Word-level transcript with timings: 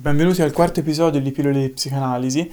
Benvenuti 0.00 0.40
al 0.40 0.52
quarto 0.52 0.80
episodio 0.80 1.20
di 1.20 1.30
Pillole 1.30 1.60
di 1.60 1.68
Psicanalisi. 1.68 2.50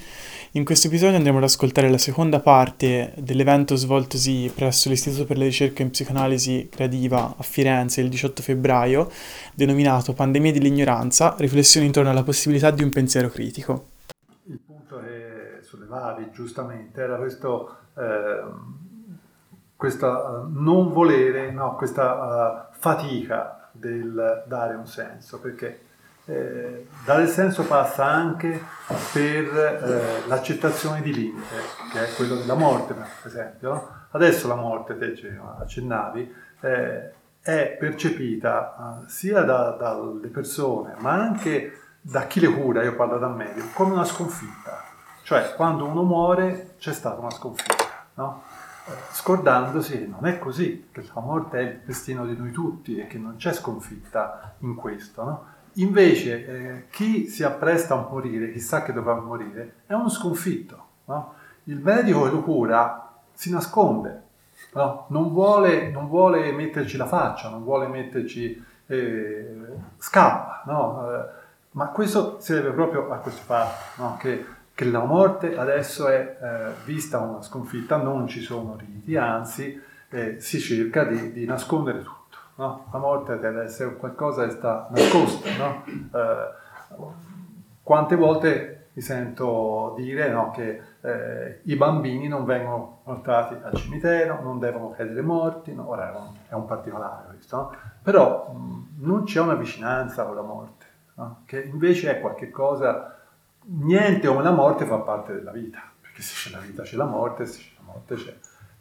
In 0.52 0.66
questo 0.66 0.88
episodio 0.88 1.16
andremo 1.16 1.38
ad 1.38 1.46
ascoltare 1.46 1.90
la 1.90 1.98
seconda 1.98 2.42
parte 2.42 3.14
dell'evento 3.16 3.78
svoltosi 3.78 4.52
presso 4.54 4.90
l'Istituto 4.90 5.24
per 5.24 5.38
la 5.38 5.46
ricerca 5.46 5.82
in 5.82 5.90
psicanalisi 5.90 6.68
creativa 6.70 7.36
a 7.38 7.44
Firenze 7.44 8.02
il 8.02 8.10
18 8.10 8.42
febbraio, 8.42 9.10
denominato 9.54 10.12
Pandemia 10.12 10.52
dell'ignoranza, 10.52 11.36
riflessioni 11.38 11.86
intorno 11.86 12.10
alla 12.10 12.24
possibilità 12.24 12.70
di 12.70 12.84
un 12.84 12.92
pensiero 12.92 13.30
critico. 13.30 13.86
Il 14.48 14.60
punto 14.60 15.00
che 15.00 15.62
sollevavi 15.62 16.32
giustamente 16.34 17.00
era 17.00 17.16
questo, 17.16 17.78
eh, 17.96 18.44
questa 19.74 20.46
non 20.50 20.92
volere, 20.92 21.50
no, 21.52 21.76
questa 21.78 22.68
uh, 22.74 22.76
fatica 22.78 23.70
del 23.72 24.44
dare 24.46 24.76
un 24.76 24.86
senso, 24.86 25.40
perché 25.40 25.86
eh, 26.28 26.88
dare 27.06 27.28
senso 27.28 27.64
passa 27.64 28.06
anche 28.06 28.62
per 29.14 29.58
eh, 29.58 30.28
l'accettazione 30.28 31.02
di 31.02 31.14
limite, 31.14 31.56
che 31.92 32.06
è 32.06 32.14
quello 32.16 32.36
della 32.36 32.56
morte, 32.56 32.94
per 32.94 33.08
esempio. 33.24 33.74
No? 33.74 33.90
Adesso 34.12 34.48
la 34.48 34.56
morte, 34.56 34.98
te 34.98 35.16
ci 35.16 35.28
accennavi, 35.28 36.34
eh, 36.62 37.12
è 37.40 37.78
percepita 37.80 39.04
eh, 39.06 39.10
sia 39.10 39.42
da, 39.44 39.72
dalle 39.72 40.28
persone, 40.28 40.96
ma 40.98 41.14
anche 41.14 41.80
da 42.02 42.28
chi 42.28 42.42
le 42.42 42.50
cura, 42.50 42.84
io 42.84 42.96
parlo 42.96 43.18
da 43.18 43.30
medico, 43.30 43.68
come 43.74 43.94
una 43.94 44.06
sconfitta. 44.06 44.84
Cioè, 45.24 45.56
quando 45.56 45.86
uno 45.86 46.04
muore 46.04 46.76
c'è 46.78 46.94
stata 46.94 47.20
una 47.20 47.32
sconfitta, 47.32 47.86
no? 48.16 48.44
Eh, 48.86 48.92
scordandosi 49.12 49.98
che 49.98 50.08
non 50.08 50.26
è 50.26 50.40
così, 50.40 50.90
che 50.92 51.06
la 51.14 51.22
morte 51.22 51.60
è 51.60 51.62
il 51.62 51.82
destino 51.86 52.26
di 52.26 52.36
noi 52.36 52.52
tutti 52.52 52.98
e 52.98 53.08
che 53.08 53.18
non 53.18 53.36
c'è 53.38 53.54
sconfitta 53.54 54.56
in 54.60 54.76
questo, 54.76 55.24
no? 55.24 55.46
Invece 55.78 56.46
eh, 56.46 56.90
chi 56.90 57.28
si 57.28 57.44
appresta 57.44 57.96
a 57.96 58.08
morire, 58.10 58.52
chi 58.52 58.60
sa 58.60 58.84
che 58.84 58.94
dovrà 58.94 59.16
morire, 59.16 59.76
è 59.86 59.94
uno 59.94 60.10
sconfitto. 60.10 60.86
No? 61.06 61.34
Il 61.66 61.80
medico 61.80 62.24
che 62.24 62.30
lo 62.32 62.42
cura 62.42 63.16
si 63.34 63.52
nasconde, 63.52 64.22
no? 64.74 65.06
non, 65.10 65.32
vuole, 65.32 65.90
non, 65.90 66.08
vuole, 66.08 66.52
metterci 66.52 66.98
la 66.98 67.06
faccia, 67.08 67.50
non 67.50 67.64
vuole 67.64 67.88
metterci... 67.88 68.66
Eh, 68.90 69.56
scappa, 69.98 70.64
no? 70.66 71.12
eh, 71.12 71.26
ma 71.72 71.88
questo 71.88 72.38
si 72.40 72.54
deve 72.54 72.72
proprio 72.72 73.12
a 73.12 73.18
questo 73.18 73.42
fatto, 73.44 74.18
che, 74.18 74.46
che, 74.74 74.86
la 74.86 75.04
morte 75.04 75.58
adesso 75.58 76.08
è 76.08 76.38
eh, 76.42 76.86
vista 76.86 77.20
una 77.20 77.42
sconfitta, 77.42 77.98
non 77.98 78.28
ci 78.28 78.42
sono 78.42 78.76
riti, 78.78 79.16
anzi 79.16 79.80
eh, 80.10 80.40
si 80.40 80.60
cerca 80.60 81.04
di, 81.04 81.34
di 81.34 81.46
nascondere 81.46 82.02
tutto 82.02 82.27
no? 82.58 82.86
La 82.92 83.00
morte 83.00 83.40
deve 83.40 83.64
essere 83.64 83.96
qualcosa 83.96 84.46
che 84.46 84.52
sta 84.52 84.88
nascosto, 84.92 85.48
no? 85.58 85.84
eh, 85.86 87.12
quante 87.82 88.16
volte 88.16 88.90
mi 88.94 89.02
sento 89.02 89.94
dire 89.96 90.30
no, 90.30 90.50
che 90.52 90.82
eh, 91.02 91.60
i 91.64 91.76
bambini 91.76 92.28
non 92.28 92.46
vengono 92.46 93.02
portati 93.04 93.56
al 93.62 93.74
cimitero, 93.76 94.42
non 94.42 94.60
devono 94.60 94.90
cadere 94.90 95.22
morti, 95.22 95.74
no? 95.74 95.88
ora 95.88 96.32
è 96.48 96.54
un, 96.54 96.66
particolare 96.66 97.28
questo, 97.28 97.76
però 98.02 98.52
mh, 98.52 99.06
non 99.06 99.24
c'è 99.24 99.40
una 99.40 99.54
vicinanza 99.54 100.26
con 100.26 100.36
la 100.36 100.42
morte, 100.42 100.86
che 101.46 101.62
invece 101.62 102.18
è 102.18 102.20
qualcosa, 102.20 103.20
niente 103.66 104.28
come 104.28 104.42
la 104.42 104.52
morte 104.52 104.86
fa 104.86 104.98
parte 104.98 105.34
della 105.34 105.52
vita, 105.52 105.80
perché 106.02 106.24
se 106.24 106.50
c'è 106.50 106.56
la 106.56 106.62
vita 106.62 106.82
c'è 106.82 106.96
la 106.96 107.06
morte, 107.06 107.46
se 107.46 107.60
c'è 107.60 107.70
la 107.78 107.92
morte 107.92 108.16
c'è 108.16 108.36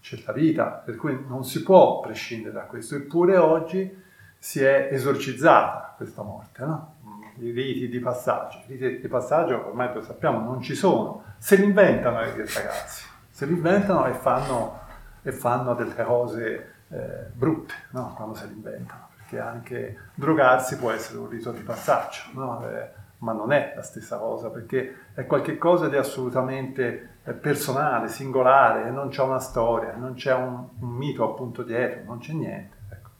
c'è 0.07 0.23
la 0.25 0.33
vita, 0.33 0.67
per 0.67 0.95
cui 0.95 1.25
non 1.27 1.45
si 1.45 1.65
può 1.65 1.99
prescindere 1.99 2.55
da 2.55 2.61
questo. 2.63 2.95
Eppure 2.95 3.37
oggi 3.39 4.05
si 4.39 4.63
è 4.63 4.89
esorcizzata 4.93 5.95
questa 5.97 6.23
morte, 6.23 6.65
no? 6.65 6.95
I 7.39 7.51
riti 7.51 7.89
di 7.89 7.99
passaggio. 7.99 8.63
I 8.69 8.77
riti 8.77 9.01
di 9.01 9.09
passaggio 9.09 9.67
ormai 9.67 9.93
lo 9.93 10.03
sappiamo, 10.03 10.39
non 10.39 10.63
ci 10.63 10.77
sono. 10.77 11.25
Se 11.39 11.57
li 11.57 11.65
inventano 11.65 12.21
i 12.21 12.31
ragazzi, 12.31 13.05
se 13.29 13.47
li 13.47 13.55
inventano 13.55 14.07
e 14.07 14.13
fanno, 14.13 14.79
e 15.23 15.33
fanno 15.33 15.75
delle 15.75 16.05
cose 16.05 16.75
eh, 16.89 17.27
brutte, 17.33 17.75
no? 17.91 18.15
Quando 18.15 18.37
se 18.37 18.47
li 18.47 18.55
inventano, 18.55 19.09
perché 19.17 19.41
anche 19.41 19.99
drogarsi 20.15 20.77
può 20.77 20.93
essere 20.93 21.19
un 21.19 21.29
rito 21.29 21.51
di 21.51 21.63
passaggio, 21.63 22.21
no? 22.35 22.65
eh, 22.69 22.91
ma 23.19 23.33
non 23.33 23.51
è 23.51 23.73
la 23.75 23.83
stessa 23.83 24.19
cosa, 24.19 24.51
perché 24.51 24.99
è 25.15 25.27
qualcosa 25.27 25.89
di 25.89 25.97
assolutamente 25.97 27.16
personale, 27.35 28.09
singolare, 28.09 28.91
non 28.91 29.09
c'è 29.09 29.23
una 29.23 29.41
storia, 29.41 29.97
non 29.97 30.15
c'è 30.15 30.33
un, 30.33 30.69
un, 30.79 30.89
mito 30.91 31.29
appunto 31.29 31.63
dietro, 31.65 32.05
non 32.05 32.19
c'è 32.19 32.33
niente. 32.33 32.77
Ecco. 32.91 33.11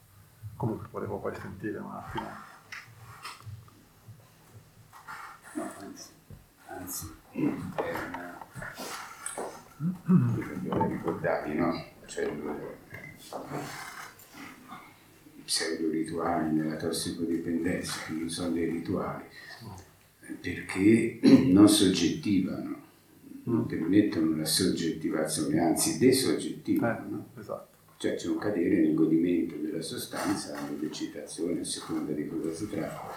Comunque 0.55 0.87
volevo 0.89 1.17
poi 1.17 1.35
sentire 1.35 1.77
un 1.77 1.91
attimo. 1.91 2.25
No, 5.53 5.71
anzi, 5.81 6.09
anzi, 6.67 7.15
è 7.31 7.39
una... 7.39 8.37
quello 10.67 10.87
ricordavi, 10.87 11.55
no? 11.55 11.83
Cioè, 12.05 12.25
i 15.35 15.41
pseudo 15.41 15.89
rituali 15.89 16.51
nella 16.51 16.77
tossicodipendenza, 16.77 18.05
che 18.05 18.13
non 18.13 18.29
sono 18.29 18.51
dei 18.51 18.69
rituali, 18.69 19.25
perché 20.39 21.19
non 21.51 21.67
soggettivano 21.67 22.85
non 23.47 23.65
permettono 23.65 24.35
la 24.35 24.45
soggettivazione, 24.45 25.59
anzi 25.59 25.97
desoggettivano. 25.97 27.05
Eh, 27.05 27.09
no? 27.09 27.25
esatto. 27.39 27.75
Cioè 27.97 28.15
c'è 28.15 28.27
un 28.27 28.37
cadere 28.37 28.81
nel 28.81 28.93
godimento 28.93 29.55
della 29.55 29.81
sostanza, 29.81 30.55
nell'eccitazione, 30.69 31.61
a 31.61 31.63
seconda 31.63 32.11
di 32.11 32.27
cosa 32.27 32.53
si 32.53 32.69
tratta, 32.69 33.11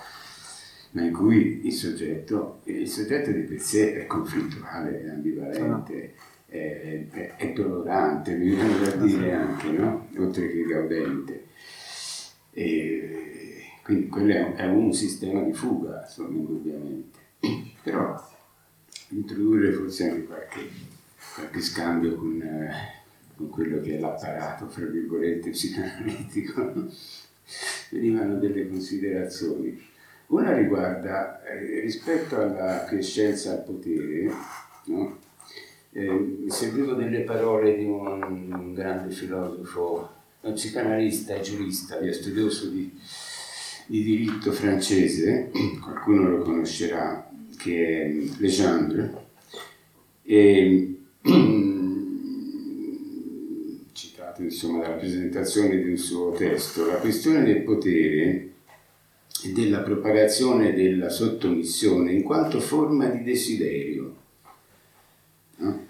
ma 0.92 1.02
in 1.02 1.12
cui 1.12 1.66
il 1.66 1.72
soggetto, 1.72 2.60
il 2.64 2.88
soggetto 2.88 3.30
di 3.30 3.42
per 3.42 3.60
sé 3.60 3.94
è 3.94 4.06
conflittuale, 4.06 5.02
è 5.02 5.08
ambivalente, 5.10 6.14
ah. 6.16 6.52
è, 6.52 7.06
è, 7.10 7.36
è, 7.36 7.52
dolorante, 7.52 8.36
mi 8.36 8.54
viene 8.54 8.78
da 8.78 8.96
dire 8.96 9.32
anche, 9.34 9.70
no? 9.70 10.08
oltre 10.16 10.48
che 10.48 10.62
gaudente. 10.62 11.44
E 12.52 13.64
quindi 13.82 14.08
quello 14.08 14.32
è 14.32 14.42
un, 14.42 14.54
è 14.56 14.66
un 14.66 14.92
sistema 14.94 15.42
di 15.42 15.52
fuga, 15.52 16.04
insomma, 16.04 16.36
indubbiamente. 16.38 17.18
Però 17.82 18.16
introdurre 19.10 19.72
forse 19.72 20.08
anche 20.08 20.24
qualche, 20.24 20.68
qualche 21.34 21.60
scambio 21.60 22.16
con, 22.16 22.40
eh, 22.42 22.72
con, 23.36 23.48
quello 23.48 23.80
che 23.80 23.96
è 23.96 24.00
l'apparato, 24.00 24.68
fra 24.68 24.86
virgolette, 24.86 25.50
psicanalitico. 25.50 26.88
Venivano 27.90 28.38
delle 28.38 28.68
considerazioni. 28.68 29.88
Una 30.26 30.56
riguarda, 30.56 31.42
eh, 31.42 31.80
rispetto 31.80 32.40
alla 32.40 32.84
quiescenza 32.88 33.52
al 33.52 33.64
potere, 33.64 34.32
no? 34.84 35.18
eh, 35.92 36.08
mi 36.08 36.94
delle 36.94 37.22
parole 37.22 37.76
di 37.76 37.84
un, 37.84 38.22
un 38.52 38.74
grande 38.74 39.12
filosofo, 39.12 40.08
un 40.42 40.52
psicanalista 40.52 41.34
e 41.34 41.40
giurista, 41.40 41.98
studioso 42.12 42.68
di, 42.68 42.96
di 43.86 44.04
diritto 44.04 44.52
francese, 44.52 45.50
qualcuno 45.82 46.28
lo 46.28 46.42
conoscerà, 46.44 47.29
che 47.62 48.02
è 48.02 48.12
Legendre, 48.38 49.28
e, 50.22 50.94
citato 53.92 54.42
insomma 54.42 54.82
dalla 54.82 54.94
presentazione 54.94 55.82
un 55.82 55.96
suo 55.96 56.32
testo, 56.32 56.86
la 56.86 56.96
questione 56.96 57.44
del 57.44 57.62
potere 57.62 58.48
e 59.42 59.52
della 59.52 59.80
propagazione 59.80 60.74
della 60.74 61.08
sottomissione 61.08 62.12
in 62.12 62.22
quanto 62.22 62.60
forma 62.60 63.06
di 63.06 63.22
desiderio. 63.22 64.16
No? 65.56 65.88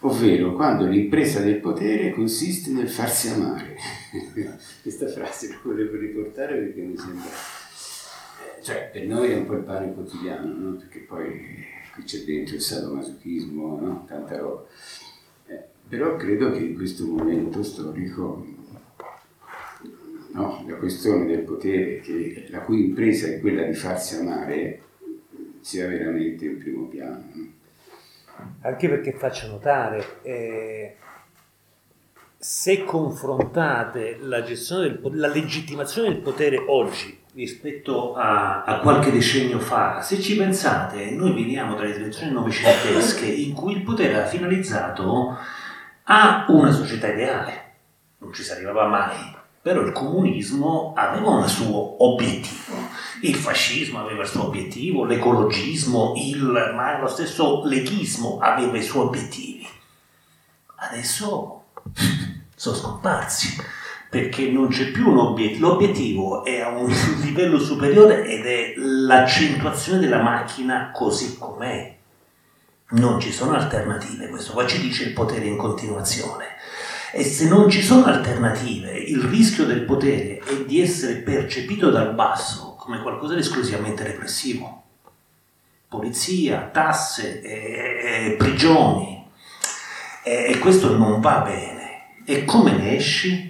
Ovvero 0.00 0.54
quando 0.54 0.86
l'impresa 0.86 1.40
del 1.40 1.60
potere 1.60 2.12
consiste 2.12 2.70
nel 2.70 2.88
farsi 2.88 3.28
amare. 3.28 3.76
Questa 4.80 5.08
frase 5.08 5.48
la 5.48 5.58
volevo 5.62 5.98
riportare 5.98 6.56
perché 6.56 6.80
mi 6.80 6.96
sembra 6.96 7.28
cioè 8.62 8.90
per 8.92 9.04
noi 9.04 9.30
è 9.30 9.36
un 9.36 9.46
po' 9.46 9.54
il 9.54 9.64
pane 9.64 9.92
quotidiano, 9.92 10.52
no? 10.54 10.76
perché 10.76 11.00
poi 11.00 11.64
qui 11.94 12.02
c'è 12.04 12.18
dentro 12.24 12.54
il 12.54 12.60
sadomasochismo, 12.60 13.80
no? 13.80 14.04
tanta 14.06 14.36
roba. 14.38 14.64
Eh, 15.46 15.64
però 15.88 16.16
credo 16.16 16.52
che 16.52 16.58
in 16.58 16.74
questo 16.74 17.06
momento 17.06 17.62
storico 17.62 18.46
no? 20.32 20.64
la 20.66 20.76
questione 20.76 21.26
del 21.26 21.40
potere, 21.40 22.00
che, 22.00 22.46
la 22.50 22.60
cui 22.60 22.86
impresa 22.86 23.26
è 23.26 23.40
quella 23.40 23.64
di 23.64 23.74
farsi 23.74 24.16
amare, 24.16 24.82
sia 25.60 25.86
veramente 25.86 26.44
in 26.44 26.58
primo 26.58 26.86
piano. 26.86 27.24
Anche 28.62 28.88
perché 28.88 29.12
faccio 29.12 29.48
notare, 29.48 30.22
eh, 30.22 30.96
se 32.36 32.84
confrontate 32.84 34.16
la, 34.20 34.42
gestione 34.42 34.88
del, 34.88 35.00
la 35.18 35.28
legittimazione 35.28 36.08
del 36.08 36.22
potere 36.22 36.56
oggi 36.66 37.19
rispetto 37.34 38.14
a, 38.14 38.64
a, 38.64 38.78
qualche 38.80 39.12
decennio 39.12 39.58
fa, 39.58 40.02
se 40.02 40.20
ci 40.20 40.36
pensate, 40.36 41.10
noi 41.10 41.32
veniamo 41.32 41.74
dalle 41.74 41.94
tradizioni 41.94 42.32
novecentesche 42.32 43.26
in 43.26 43.52
cui 43.52 43.74
il 43.74 43.82
potere 43.82 44.14
era 44.14 44.26
finalizzato 44.26 45.36
a 46.04 46.44
una 46.48 46.72
società 46.72 47.08
ideale, 47.08 47.74
non 48.18 48.32
ci 48.32 48.42
si 48.42 48.50
arrivava 48.50 48.86
mai, 48.86 49.36
però 49.62 49.82
il 49.82 49.92
comunismo 49.92 50.92
aveva 50.96 51.30
un 51.30 51.48
suo 51.48 52.04
obiettivo, 52.04 52.88
Il 53.22 53.34
fascismo 53.34 54.00
aveva 54.00 54.22
il 54.22 54.28
suo 54.28 54.46
obiettivo, 54.46 55.04
l'ecologismo, 55.04 56.14
il, 56.16 56.72
ma 56.74 56.98
lo 56.98 57.06
stesso 57.06 57.64
leghismo 57.66 58.38
aveva 58.40 58.78
i 58.78 58.82
suoi 58.82 59.06
obiettivi. 59.06 59.68
Adesso 60.76 61.64
sono 62.56 62.76
scomparsi 62.76 63.62
perché 64.10 64.50
non 64.50 64.68
c'è 64.68 64.90
più 64.90 65.08
un 65.08 65.18
obiettivo, 65.18 65.68
l'obiettivo 65.68 66.44
è 66.44 66.58
a 66.58 66.70
un 66.70 66.92
livello 67.22 67.60
superiore 67.60 68.24
ed 68.24 68.44
è 68.44 68.74
l'accentuazione 68.76 70.00
della 70.00 70.20
macchina 70.20 70.90
così 70.92 71.38
com'è. 71.38 71.96
Non 72.90 73.20
ci 73.20 73.30
sono 73.30 73.52
alternative, 73.52 74.28
questo 74.28 74.52
qua 74.52 74.66
ci 74.66 74.80
dice 74.80 75.04
il 75.04 75.12
potere 75.12 75.46
in 75.46 75.56
continuazione. 75.56 76.46
E 77.12 77.22
se 77.22 77.48
non 77.48 77.70
ci 77.70 77.82
sono 77.82 78.04
alternative, 78.06 78.90
il 78.98 79.20
rischio 79.22 79.64
del 79.64 79.82
potere 79.82 80.38
è 80.38 80.64
di 80.64 80.80
essere 80.80 81.14
percepito 81.16 81.90
dal 81.90 82.12
basso 82.12 82.74
come 82.76 83.02
qualcosa 83.02 83.34
di 83.34 83.40
esclusivamente 83.40 84.02
repressivo. 84.02 84.82
Polizia, 85.88 86.68
tasse, 86.72 87.40
eh, 87.42 88.34
prigioni. 88.36 89.24
E 90.24 90.58
questo 90.58 90.96
non 90.96 91.20
va 91.20 91.38
bene. 91.40 92.22
E 92.24 92.44
come 92.44 92.72
ne 92.72 92.96
esci? 92.96 93.49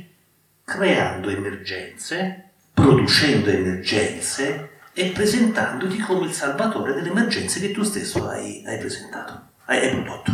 Creando 0.70 1.30
emergenze, 1.30 2.50
producendo 2.72 3.50
emergenze 3.50 4.70
e 4.92 5.06
presentandoti 5.06 5.98
come 5.98 6.26
il 6.26 6.32
salvatore 6.32 6.94
delle 6.94 7.08
emergenze 7.08 7.58
che 7.58 7.72
tu 7.72 7.82
stesso 7.82 8.28
hai, 8.28 8.62
hai 8.64 8.78
presentato, 8.78 9.48
hai, 9.64 9.80
hai 9.80 10.00
prodotto. 10.00 10.32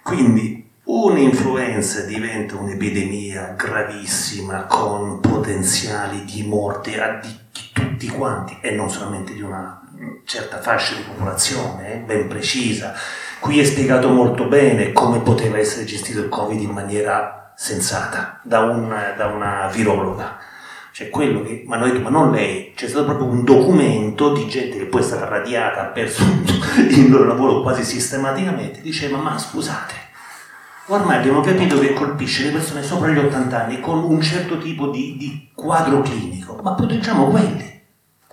Quindi 0.05 0.71
un'influenza 0.85 2.03
diventa 2.03 2.55
un'epidemia 2.55 3.55
gravissima 3.59 4.67
con 4.67 5.19
potenziali 5.19 6.25
di 6.25 6.45
morte 6.45 7.03
a 7.03 7.19
di, 7.19 7.37
tutti 7.73 8.07
quanti 8.07 8.59
e 8.61 8.71
non 8.71 8.89
solamente 8.89 9.35
di 9.35 9.43
una 9.43 9.83
certa 10.25 10.61
fascia 10.61 10.95
di 10.95 11.03
popolazione 11.03 11.95
eh, 11.95 11.97
ben 11.97 12.29
precisa. 12.29 12.95
Qui 13.41 13.59
è 13.59 13.65
spiegato 13.65 14.09
molto 14.09 14.47
bene 14.47 14.93
come 14.93 15.19
poteva 15.19 15.59
essere 15.59 15.85
gestito 15.85 16.21
il 16.21 16.29
Covid 16.29 16.61
in 16.61 16.71
maniera 16.71 17.43
sensata 17.61 18.39
da, 18.45 18.61
un, 18.61 18.89
da 19.17 19.27
una 19.27 19.69
virologa. 19.73 20.39
Cioè 20.93 21.11
quello 21.11 21.43
che 21.43 21.65
mi 21.67 21.75
hanno 21.75 21.87
detto, 21.87 21.99
ma 21.99 22.09
non 22.09 22.31
lei, 22.31 22.73
c'è 22.77 22.87
stato 22.87 23.05
proprio 23.05 23.27
un 23.27 23.43
documento 23.43 24.33
di 24.33 24.47
gente 24.49 24.79
che 24.79 24.87
poi 24.87 25.01
è 25.01 25.05
stata 25.05 25.27
radiata, 25.27 25.81
ha 25.81 25.87
perso 25.87 26.23
il 26.89 27.11
loro 27.11 27.25
lavoro 27.25 27.63
quasi 27.63 27.83
sistematicamente, 27.83 28.81
diceva 28.81 29.19
ma 29.19 29.37
scusate, 29.37 30.07
Ormai 30.91 31.19
abbiamo 31.19 31.43
capito 31.43 31.79
che 31.79 31.93
colpisce 31.93 32.45
le 32.45 32.53
persone 32.53 32.83
sopra 32.83 33.11
gli 33.11 33.19
80 33.19 33.63
anni 33.63 33.81
con 33.81 34.03
un 34.03 34.23
certo 34.23 34.57
tipo 34.57 34.89
di, 34.89 35.17
di 35.19 35.51
quadro 35.55 36.01
clinico, 36.01 36.59
ma 36.63 36.73
proteggiamo 36.73 37.27
quelli. 37.27 37.83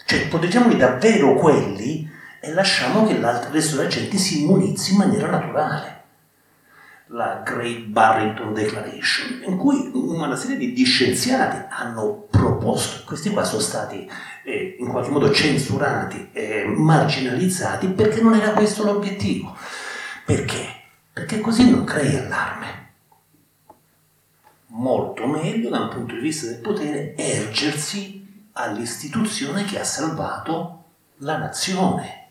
Cioè 0.05 0.27
proteggiamoli 0.29 0.77
davvero 0.77 1.33
quelli 1.33 2.09
e 2.39 2.53
lasciamo 2.53 3.05
che 3.05 3.19
l'altro 3.19 3.51
resto 3.51 3.75
della 3.75 3.89
gente 3.89 4.15
si 4.17 4.43
immunizzi 4.43 4.91
in 4.91 4.97
maniera 4.99 5.29
naturale. 5.29 5.94
La 7.09 7.41
Great 7.45 7.83
Barrington 7.83 8.53
Declaration, 8.53 9.43
in 9.45 9.57
cui 9.57 9.91
una 9.93 10.35
serie 10.35 10.57
di, 10.57 10.83
scienziati 10.83 11.65
hanno 11.69 12.25
proposto, 12.29 13.03
questi 13.05 13.29
qua 13.29 13.43
sono 13.43 13.61
stati 13.61 14.09
eh, 14.43 14.77
in 14.79 14.87
qualche 14.87 15.11
modo 15.11 15.31
censurati 15.31 16.29
e 16.33 16.65
marginalizzati 16.65 17.87
perché 17.89 18.21
non 18.21 18.33
era 18.33 18.51
questo 18.51 18.83
l'obiettivo. 18.83 19.55
Perché? 20.25 20.75
perché 21.15 21.39
così 21.39 21.69
non 21.69 21.85
crei 21.85 22.17
allarme. 22.17 22.89
Molto 24.67 25.25
meglio 25.27 25.69
da 25.69 25.79
un 25.79 25.87
punto 25.87 26.13
di 26.13 26.19
vista 26.19 26.47
del 26.47 26.59
potere 26.59 27.15
ergersi 27.15 28.49
all'istituzione 28.51 29.63
che 29.63 29.79
ha 29.79 29.85
salvato 29.85 30.83
la 31.19 31.37
nazione. 31.37 32.24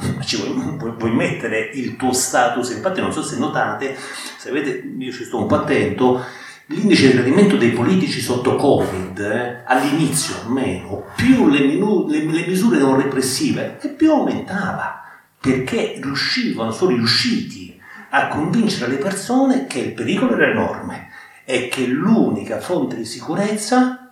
Eh, 0.00 0.24
ci 0.24 0.36
vuoi, 0.36 0.52
vuoi, 0.76 0.92
vuoi, 0.96 1.12
mettere 1.12 1.70
il 1.74 1.96
tuo 1.96 2.12
status, 2.12 2.70
infatti 2.70 3.00
non 3.00 3.12
so 3.12 3.22
se 3.22 3.38
notate, 3.38 3.96
se 4.36 4.48
avete, 4.48 4.82
io 4.98 5.12
ci 5.12 5.24
sto 5.24 5.38
un 5.38 5.46
po' 5.46 5.56
attento, 5.56 6.24
l'indice 6.66 7.08
di 7.08 7.14
gradimento 7.14 7.56
dei 7.56 7.70
politici 7.70 8.20
sotto 8.20 8.56
Covid, 8.56 9.18
eh, 9.18 9.62
all'inizio 9.64 10.36
almeno, 10.44 11.04
più 11.16 11.48
le, 11.48 11.64
minu, 11.64 12.06
le, 12.08 12.24
le 12.24 12.46
misure 12.46 12.78
non 12.78 12.96
repressive, 12.96 13.78
e 13.80 13.88
più 13.88 14.10
aumentava 14.10 15.02
perché 15.40 15.98
riuscivano, 16.00 16.70
sono 16.70 16.90
riusciti 16.90 17.78
a 18.10 18.28
convincere 18.28 18.90
le 18.90 18.98
persone 18.98 19.66
che 19.66 19.78
il 19.78 19.92
pericolo 19.92 20.34
era 20.34 20.50
enorme 20.50 21.08
e 21.44 21.68
che 21.68 21.86
l'unica 21.86 22.60
fonte 22.60 22.96
di 22.96 23.04
sicurezza 23.04 24.10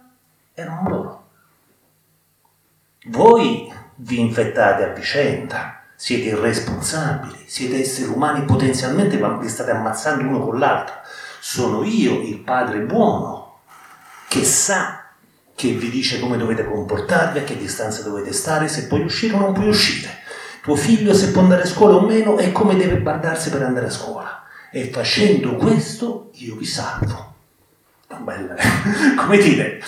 erano 0.54 0.88
loro. 0.88 1.27
Voi 3.06 3.72
vi 3.96 4.20
infettate 4.20 4.84
a 4.84 4.92
vicenda, 4.92 5.82
siete 5.94 6.28
irresponsabili, 6.28 7.44
siete 7.46 7.80
esseri 7.80 8.08
umani 8.10 8.44
potenzialmente, 8.44 9.18
ma 9.18 9.36
vi 9.36 9.48
state 9.48 9.70
ammazzando 9.70 10.26
uno 10.26 10.40
con 10.40 10.58
l'altro. 10.58 10.94
Sono 11.40 11.84
io 11.84 12.20
il 12.20 12.38
padre 12.40 12.80
buono 12.80 13.60
che 14.28 14.44
sa 14.44 15.04
che 15.54 15.70
vi 15.70 15.90
dice 15.90 16.20
come 16.20 16.36
dovete 16.36 16.64
comportarvi, 16.64 17.38
a 17.38 17.44
che 17.44 17.56
distanza 17.56 18.02
dovete 18.02 18.32
stare, 18.32 18.68
se 18.68 18.86
puoi 18.86 19.02
uscire 19.02 19.34
o 19.34 19.38
non 19.38 19.52
puoi 19.52 19.68
uscire 19.68 20.18
tuo 20.68 20.76
figlio 20.76 21.14
se 21.14 21.30
può 21.30 21.40
andare 21.40 21.62
a 21.62 21.66
scuola 21.66 21.94
o 21.94 22.06
meno 22.06 22.36
e 22.36 22.52
come 22.52 22.76
deve 22.76 23.00
guardarsi 23.00 23.48
per 23.48 23.62
andare 23.62 23.86
a 23.86 23.90
scuola. 23.90 24.42
E 24.70 24.90
facendo 24.90 25.56
questo 25.56 26.28
io 26.34 26.56
vi 26.56 26.66
salvo. 26.66 27.36
Bella. 28.18 28.54
come 29.16 29.38
dire, 29.38 29.82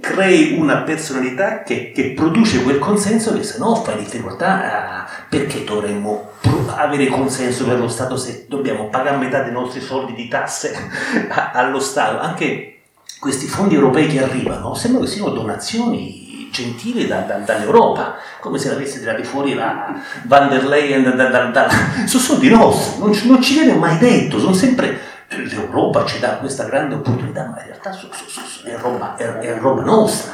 crei 0.00 0.56
una 0.58 0.78
personalità 0.78 1.62
che, 1.62 1.92
che, 1.92 2.12
produce 2.12 2.62
quel 2.62 2.78
consenso 2.78 3.32
che 3.36 3.42
se 3.42 3.58
no 3.58 3.74
fai 3.76 3.98
difficoltà 3.98 5.04
a, 5.04 5.08
perché 5.28 5.64
dovremmo 5.64 6.30
avere 6.74 7.06
consenso 7.06 7.64
per 7.64 7.78
lo 7.78 7.88
Stato 7.88 8.16
se 8.16 8.46
dobbiamo 8.48 8.88
pagare 8.88 9.16
metà 9.16 9.42
dei 9.42 9.52
nostri 9.52 9.80
soldi 9.80 10.14
di 10.14 10.28
tasse 10.28 10.74
allo 11.52 11.80
Stato. 11.80 12.18
Anche 12.20 12.80
questi 13.18 13.46
fondi 13.46 13.74
europei 13.74 14.06
che 14.06 14.22
arrivano 14.22 14.74
sembrano 14.74 15.06
che 15.06 15.12
siano 15.12 15.30
donazioni 15.30 16.48
gentili 16.50 17.06
da, 17.06 17.20
da, 17.20 17.36
dall'Europa, 17.36 18.16
come 18.40 18.58
se 18.58 18.68
l'avesse 18.68 18.98
tirati 18.98 19.22
fuori 19.22 19.54
la 19.54 19.94
Van 20.24 20.48
der 20.48 20.66
Leyen, 20.66 21.14
da, 21.16 21.68
sono 22.06 22.22
soldi 22.22 22.48
nostri, 22.48 22.98
non, 23.00 23.16
non, 23.24 23.42
ci 23.42 23.54
viene 23.54 23.74
mai 23.74 23.98
detto, 23.98 24.38
sono 24.38 24.52
sempre 24.52 25.09
l'Europa 25.36 26.04
ci 26.04 26.18
dà 26.18 26.36
questa 26.36 26.64
grande 26.64 26.96
opportunità, 26.96 27.46
ma 27.46 27.60
in 27.60 27.66
realtà 27.66 27.92
so, 27.92 28.08
so, 28.12 28.28
so, 28.28 28.66
è, 28.66 28.76
roba, 28.76 29.16
è, 29.16 29.24
è, 29.24 29.58
roba, 29.58 29.82
nostra. 29.82 30.32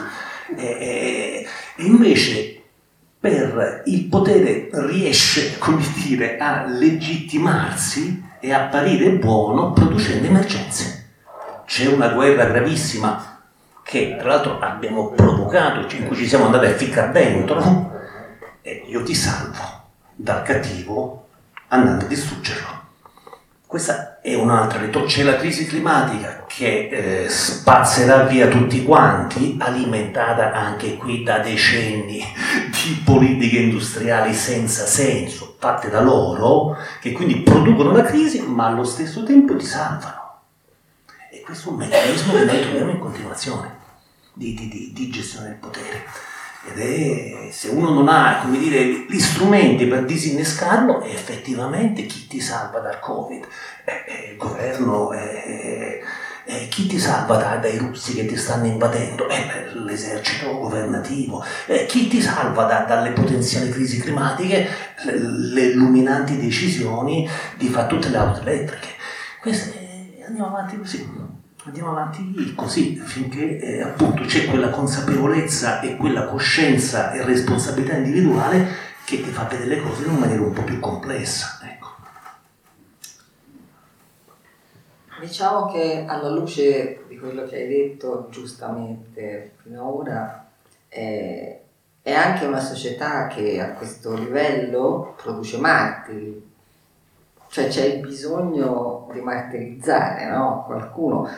E, 0.57 1.47
e 1.77 1.83
invece 1.85 2.63
per 3.19 3.83
il 3.87 4.05
potere 4.05 4.69
riesce, 4.73 5.59
come 5.59 5.85
dire, 6.03 6.39
a 6.39 6.65
legittimarsi 6.67 8.25
e 8.41 8.53
apparire 8.53 9.11
buono 9.13 9.73
producendo 9.73 10.27
emergenze. 10.27 11.05
C'è 11.67 11.87
una 11.87 12.09
guerra 12.11 12.45
gravissima 12.45 13.41
che 13.83 14.17
tra 14.19 14.29
l'altro 14.29 14.59
abbiamo 14.59 15.11
provocato, 15.11 15.95
in 15.95 16.07
cui 16.07 16.17
ci 16.17 16.27
siamo 16.27 16.47
andati 16.47 16.67
a 16.67 16.75
ficcare 16.75 17.13
dentro, 17.13 17.93
e 18.63 18.85
io 18.87 19.03
ti 19.03 19.15
salvo 19.15 19.85
dal 20.15 20.43
cattivo 20.43 21.29
andando 21.69 22.05
a 22.05 22.09
distruggerlo. 22.09 22.85
Questa 23.67 24.16
è 24.27 24.35
un'altra 24.35 24.81
ritorno. 24.81 25.07
C'è 25.07 25.23
la 25.23 25.37
crisi 25.37 25.67
climatica 25.67 26.47
che 26.49 26.89
eh, 26.89 27.29
spazzerà 27.29 28.25
via 28.25 28.49
tutti 28.49 28.83
quanti, 28.83 29.57
alimentata 29.61 30.53
anche 30.53 30.97
qui 30.97 31.23
da 31.23 31.39
decenni 31.39 32.19
di 32.71 33.03
politiche 33.05 33.59
industriali 33.59 34.35
senza 34.35 34.85
senso, 34.85 35.55
fatte 35.61 35.91
da 35.91 36.01
loro, 36.01 36.77
che 37.01 37.13
quindi 37.13 37.37
producono 37.37 37.93
la 37.93 38.03
crisi, 38.03 38.41
ma 38.41 38.67
allo 38.67 38.83
stesso 38.83 39.23
tempo 39.23 39.55
ti 39.55 39.65
salvano. 39.65 40.41
E 41.31 41.43
questo 41.43 41.69
è 41.69 41.73
un 41.73 41.79
meccanismo 41.79 42.33
che 42.33 42.45
noi 42.45 42.61
troviamo 42.63 42.91
in 42.91 42.99
continuazione 42.99 43.77
di, 44.33 44.55
di, 44.55 44.91
di 44.93 45.09
gestione 45.09 45.51
del 45.51 45.57
potere. 45.59 46.05
Ed 46.69 46.81
è, 46.81 47.51
se 47.51 47.69
uno 47.69 47.91
non 47.91 48.09
ha, 48.09 48.41
come 48.43 48.59
dire, 48.59 49.07
gli 49.09 49.21
strumenti 49.21 49.87
per 49.87 50.05
disinnescarlo, 50.05 51.01
è 51.01 51.11
effettivamente 51.11 52.07
chi 52.07 52.27
ti 52.27 52.41
salva 52.41 52.81
dal 52.81 52.99
Covid? 52.99 53.47
È, 53.85 54.05
è 54.05 54.31
il 54.33 54.37
governo, 54.37 55.13
è, 55.13 56.01
è, 56.45 56.69
chi 56.69 56.87
ti 56.87 56.99
salva 56.99 57.37
da, 57.37 57.57
dai 57.57 57.79
russi 57.79 58.15
che 58.15 58.27
ti 58.27 58.37
stanno 58.37 58.67
invadendo? 58.67 59.29
È 59.29 59.69
l'esercito 59.75 60.59
governativo. 60.59 61.45
chi 61.87 62.09
ti 62.09 62.21
salva 62.21 62.65
da, 62.65 62.81
dalle 62.81 63.11
potenziali 63.11 63.71
crisi 63.71 64.01
climatiche? 64.01 64.69
Le, 65.05 65.19
le 65.19 65.63
illuminanti 65.67 66.37
decisioni 66.37 67.29
di 67.57 67.69
fare 67.69 67.87
tutte 67.87 68.09
le 68.09 68.17
auto 68.17 68.41
elettriche. 68.41 68.89
Queste, 69.41 70.25
andiamo 70.27 70.49
avanti 70.49 70.77
così 70.77 71.26
andiamo 71.67 71.91
avanti 71.91 72.55
così 72.55 72.95
finché 72.97 73.59
eh, 73.59 73.83
appunto 73.83 74.23
c'è 74.23 74.47
quella 74.47 74.71
consapevolezza 74.71 75.81
e 75.81 75.97
quella 75.97 76.27
coscienza 76.27 77.13
e 77.13 77.25
responsabilità 77.25 77.97
individuale 77.97 78.85
che 79.05 79.21
ti 79.21 79.31
fa 79.31 79.45
vedere 79.45 79.77
le 79.77 79.83
cose 79.83 80.05
in 80.05 80.11
una 80.11 80.21
maniera 80.21 80.43
un 80.43 80.53
po' 80.53 80.63
più 80.63 80.79
complessa. 80.79 81.59
Ecco. 81.63 81.89
Diciamo 85.21 85.67
che 85.67 86.05
alla 86.07 86.29
luce 86.31 87.05
di 87.09 87.19
quello 87.19 87.45
che 87.45 87.57
hai 87.57 87.69
detto 87.69 88.29
giustamente 88.31 89.55
finora 89.63 90.49
è, 90.89 91.61
è 92.01 92.13
anche 92.13 92.45
una 92.45 92.61
società 92.61 93.27
che 93.27 93.61
a 93.61 93.73
questo 93.73 94.15
livello 94.15 95.15
produce 95.21 95.59
martiri, 95.59 96.55
cioè 97.49 97.69
c'è 97.69 97.85
il 97.87 98.01
bisogno 98.01 99.09
di 99.13 99.21
martirizzare 99.21 100.29
no? 100.29 100.65
qualcuno, 100.67 101.29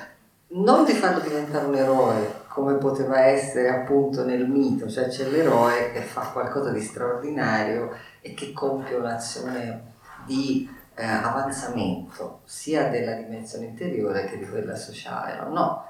non 0.51 0.85
di 0.85 0.93
farlo 0.93 1.21
diventare 1.21 1.67
un 1.67 1.75
eroe 1.75 2.47
come 2.49 2.75
poteva 2.75 3.21
essere 3.21 3.69
appunto 3.69 4.25
nel 4.25 4.49
mito, 4.49 4.89
cioè 4.89 5.09
c'è 5.09 5.29
l'eroe 5.29 5.93
che 5.93 6.01
fa 6.01 6.23
qualcosa 6.33 6.71
di 6.71 6.81
straordinario 6.81 7.95
e 8.21 8.35
che 8.35 8.53
compie 8.53 8.97
un'azione 8.97 9.93
di 10.25 10.69
eh, 10.95 11.05
avanzamento 11.05 12.41
sia 12.45 12.89
della 12.89 13.13
dimensione 13.13 13.67
interiore 13.67 14.25
che 14.25 14.39
di 14.39 14.49
quella 14.49 14.75
sociale. 14.75 15.37
No? 15.37 15.49
no, 15.51 15.85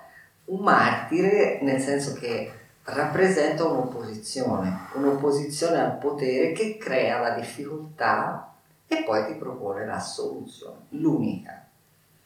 un 0.46 0.60
martire 0.60 1.60
nel 1.62 1.80
senso 1.80 2.14
che 2.14 2.52
rappresenta 2.82 3.64
un'opposizione, 3.64 4.88
un'opposizione 4.94 5.80
al 5.80 5.98
potere 5.98 6.52
che 6.52 6.76
crea 6.76 7.20
la 7.20 7.30
difficoltà 7.30 8.52
e 8.86 9.04
poi 9.04 9.26
ti 9.26 9.34
propone 9.34 9.86
la 9.86 10.00
soluzione, 10.00 10.86
l'unica 10.90 11.57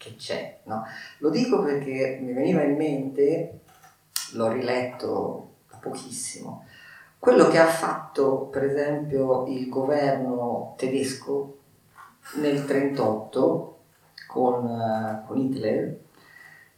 che 0.02 0.16
c'è. 0.16 0.59
No? 0.64 0.85
Lo 1.18 1.30
dico 1.30 1.62
perché 1.62 2.18
mi 2.21 2.32
veniva 2.32 2.62
in 2.62 2.76
mente, 2.76 3.61
l'ho 4.32 4.50
riletto 4.50 5.50
da 5.71 5.76
pochissimo, 5.76 6.64
quello 7.18 7.47
che 7.49 7.59
ha 7.59 7.66
fatto 7.66 8.49
per 8.50 8.64
esempio 8.64 9.47
il 9.47 9.68
governo 9.68 10.75
tedesco 10.76 11.59
nel 12.35 12.54
1938 12.54 13.78
con, 14.26 14.64
uh, 14.64 15.26
con, 15.26 15.37
Hitler 15.37 16.00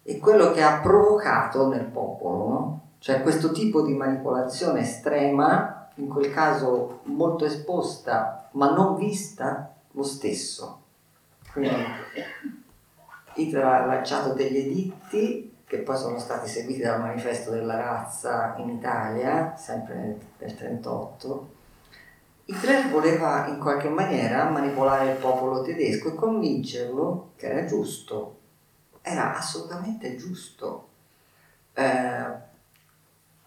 e 0.02 0.18
quello 0.18 0.50
che 0.52 0.62
ha 0.62 0.80
provocato 0.80 1.68
nel 1.68 1.84
popolo, 1.84 2.48
no? 2.48 2.80
cioè 2.98 3.22
questo 3.22 3.52
tipo 3.52 3.82
di 3.82 3.94
manipolazione 3.94 4.80
estrema, 4.80 5.88
in 5.96 6.08
quel 6.08 6.30
caso 6.30 7.00
molto 7.04 7.46
esposta 7.46 8.50
ma 8.52 8.70
non 8.70 8.96
vista 8.96 9.74
lo 9.92 10.02
stesso. 10.02 10.82
Quindi 11.52 11.74
Hitler 13.34 13.64
ha 13.64 13.84
lanciato 13.84 14.32
degli 14.32 14.56
editti 14.56 15.52
che 15.66 15.78
poi 15.78 15.96
sono 15.96 16.18
stati 16.18 16.48
seguiti 16.48 16.82
dal 16.82 17.00
manifesto 17.00 17.50
della 17.50 17.76
razza 17.76 18.54
in 18.58 18.68
Italia, 18.68 19.56
sempre 19.56 19.94
nel 19.94 20.18
1938 20.38 21.54
Hitler 22.46 22.90
voleva 22.90 23.46
in 23.46 23.58
qualche 23.58 23.88
maniera 23.88 24.50
manipolare 24.50 25.12
il 25.12 25.16
popolo 25.16 25.62
tedesco 25.62 26.08
e 26.08 26.14
convincerlo 26.14 27.32
che 27.36 27.46
era 27.46 27.64
giusto, 27.64 28.40
era 29.00 29.34
assolutamente 29.34 30.16
giusto 30.16 30.88
eh, 31.72 32.26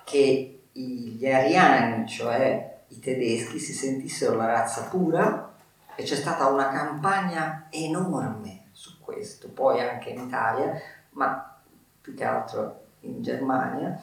che 0.03 0.62
gli 0.72 1.32
ariani, 1.32 2.08
cioè 2.08 2.82
i 2.88 3.00
tedeschi, 3.00 3.60
si 3.60 3.74
sentissero 3.74 4.36
la 4.36 4.48
razza 4.48 4.84
pura 4.86 5.53
e 5.96 6.01
c'è 6.01 6.15
stata 6.15 6.48
una 6.48 6.70
campagna 6.70 7.67
enorme 7.70 8.56
questo, 9.07 9.47
poi 9.47 9.79
anche 9.79 10.09
in 10.09 10.19
Italia, 10.19 10.73
ma 11.11 11.55
più 12.01 12.13
che 12.13 12.25
altro 12.25 12.81
in 13.01 13.21
Germania, 13.21 13.97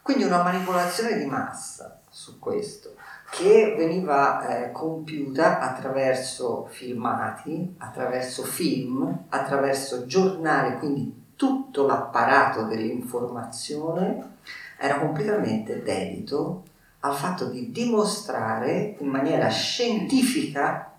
quindi 0.00 0.22
una 0.22 0.44
manipolazione 0.44 1.18
di 1.18 1.26
massa 1.26 2.00
su 2.08 2.38
questo 2.38 2.94
che 3.30 3.74
veniva 3.76 4.46
eh, 4.46 4.70
compiuta 4.70 5.58
attraverso 5.58 6.66
filmati, 6.70 7.74
attraverso 7.78 8.44
film, 8.44 9.24
attraverso 9.30 10.06
giornali, 10.06 10.78
quindi 10.78 11.32
tutto 11.34 11.84
l'apparato 11.84 12.62
dell'informazione 12.64 14.36
era 14.78 15.00
completamente 15.00 15.82
dedito 15.82 16.62
al 17.00 17.14
fatto 17.14 17.46
di 17.46 17.72
dimostrare 17.72 18.96
in 19.00 19.08
maniera 19.08 19.48
scientifica, 19.48 20.93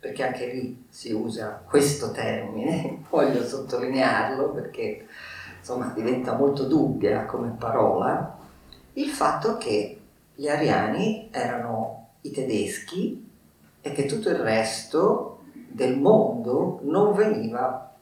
perché 0.00 0.24
anche 0.24 0.46
lì 0.46 0.86
si 0.88 1.12
usa 1.12 1.62
questo 1.66 2.12
termine, 2.12 3.04
voglio 3.10 3.44
sottolinearlo 3.44 4.50
perché 4.50 5.06
insomma 5.58 5.92
diventa 5.94 6.36
molto 6.36 6.64
dubbia 6.64 7.26
come 7.26 7.54
parola, 7.58 8.38
il 8.94 9.08
fatto 9.08 9.56
che 9.58 10.00
gli 10.34 10.48
ariani 10.48 11.28
erano 11.32 12.10
i 12.22 12.30
tedeschi 12.30 13.28
e 13.80 13.92
che 13.92 14.06
tutto 14.06 14.28
il 14.28 14.36
resto 14.36 15.40
del 15.52 15.98
mondo 15.98 16.80
non 16.82 17.14
veniva 17.14 17.92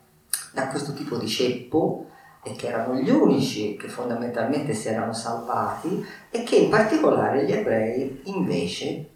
da 0.53 0.69
questo 0.69 0.93
tipo 0.93 1.17
di 1.17 1.29
ceppo 1.29 2.07
e 2.43 2.53
che 2.53 2.69
erano 2.69 2.95
gli 2.95 3.11
unici 3.11 3.76
che 3.76 3.88
fondamentalmente 3.88 4.73
si 4.73 4.88
erano 4.88 5.12
salvati 5.12 6.05
e 6.31 6.45
che 6.45 6.57
in 6.57 6.71
particolare 6.71 7.45
gli 7.45 7.53
ebrei 7.53 8.21
invece 8.25 9.09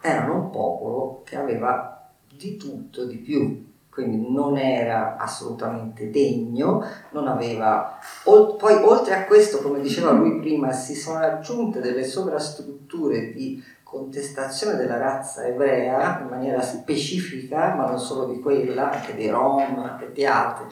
erano 0.00 0.34
un 0.34 0.50
popolo 0.50 1.22
che 1.24 1.36
aveva 1.36 1.93
di 2.36 2.56
tutto 2.56 3.04
di 3.04 3.16
più 3.16 3.72
quindi 3.94 4.28
non 4.28 4.58
era 4.58 5.16
assolutamente 5.16 6.10
degno, 6.10 6.84
non 7.12 7.28
aveva... 7.28 7.96
Poi 8.24 8.74
oltre 8.82 9.14
a 9.14 9.24
questo, 9.24 9.58
come 9.58 9.80
diceva 9.80 10.10
lui 10.10 10.40
prima, 10.40 10.72
si 10.72 10.96
sono 10.96 11.20
aggiunte 11.20 11.80
delle 11.80 12.02
sovrastrutture 12.02 13.32
di 13.32 13.62
contestazione 13.84 14.74
della 14.74 14.98
razza 14.98 15.46
ebrea 15.46 16.22
in 16.22 16.26
maniera 16.26 16.60
specifica, 16.60 17.74
ma 17.76 17.86
non 17.86 18.00
solo 18.00 18.26
di 18.32 18.40
quella, 18.40 18.90
anche 18.90 19.14
dei 19.14 19.30
Rom 19.30 19.96
e 20.00 20.12
di 20.12 20.26
altri, 20.26 20.66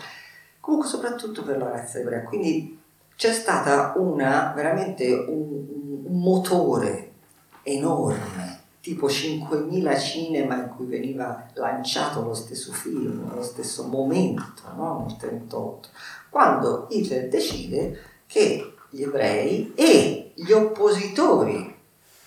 comunque 0.58 0.88
soprattutto 0.88 1.44
per 1.44 1.58
la 1.58 1.70
razza 1.70 2.00
ebrea. 2.00 2.24
Quindi 2.24 2.76
c'è 3.14 3.30
stata 3.30 3.92
una, 3.98 4.52
veramente 4.56 5.08
un, 5.28 6.02
un 6.06 6.20
motore 6.20 7.10
enorme 7.62 8.51
tipo 8.82 9.06
5.000 9.06 10.00
cinema 10.00 10.56
in 10.56 10.68
cui 10.74 10.86
veniva 10.86 11.46
lanciato 11.54 12.20
lo 12.22 12.34
stesso 12.34 12.72
film, 12.72 13.28
nello 13.28 13.44
stesso 13.44 13.86
momento, 13.86 14.62
no? 14.74 15.06
nel 15.06 15.16
1938, 15.20 15.88
quando 16.28 16.88
Hitler 16.90 17.28
decide 17.28 18.00
che 18.26 18.74
gli 18.90 19.02
ebrei 19.02 19.72
e 19.76 20.32
gli 20.34 20.50
oppositori 20.50 21.78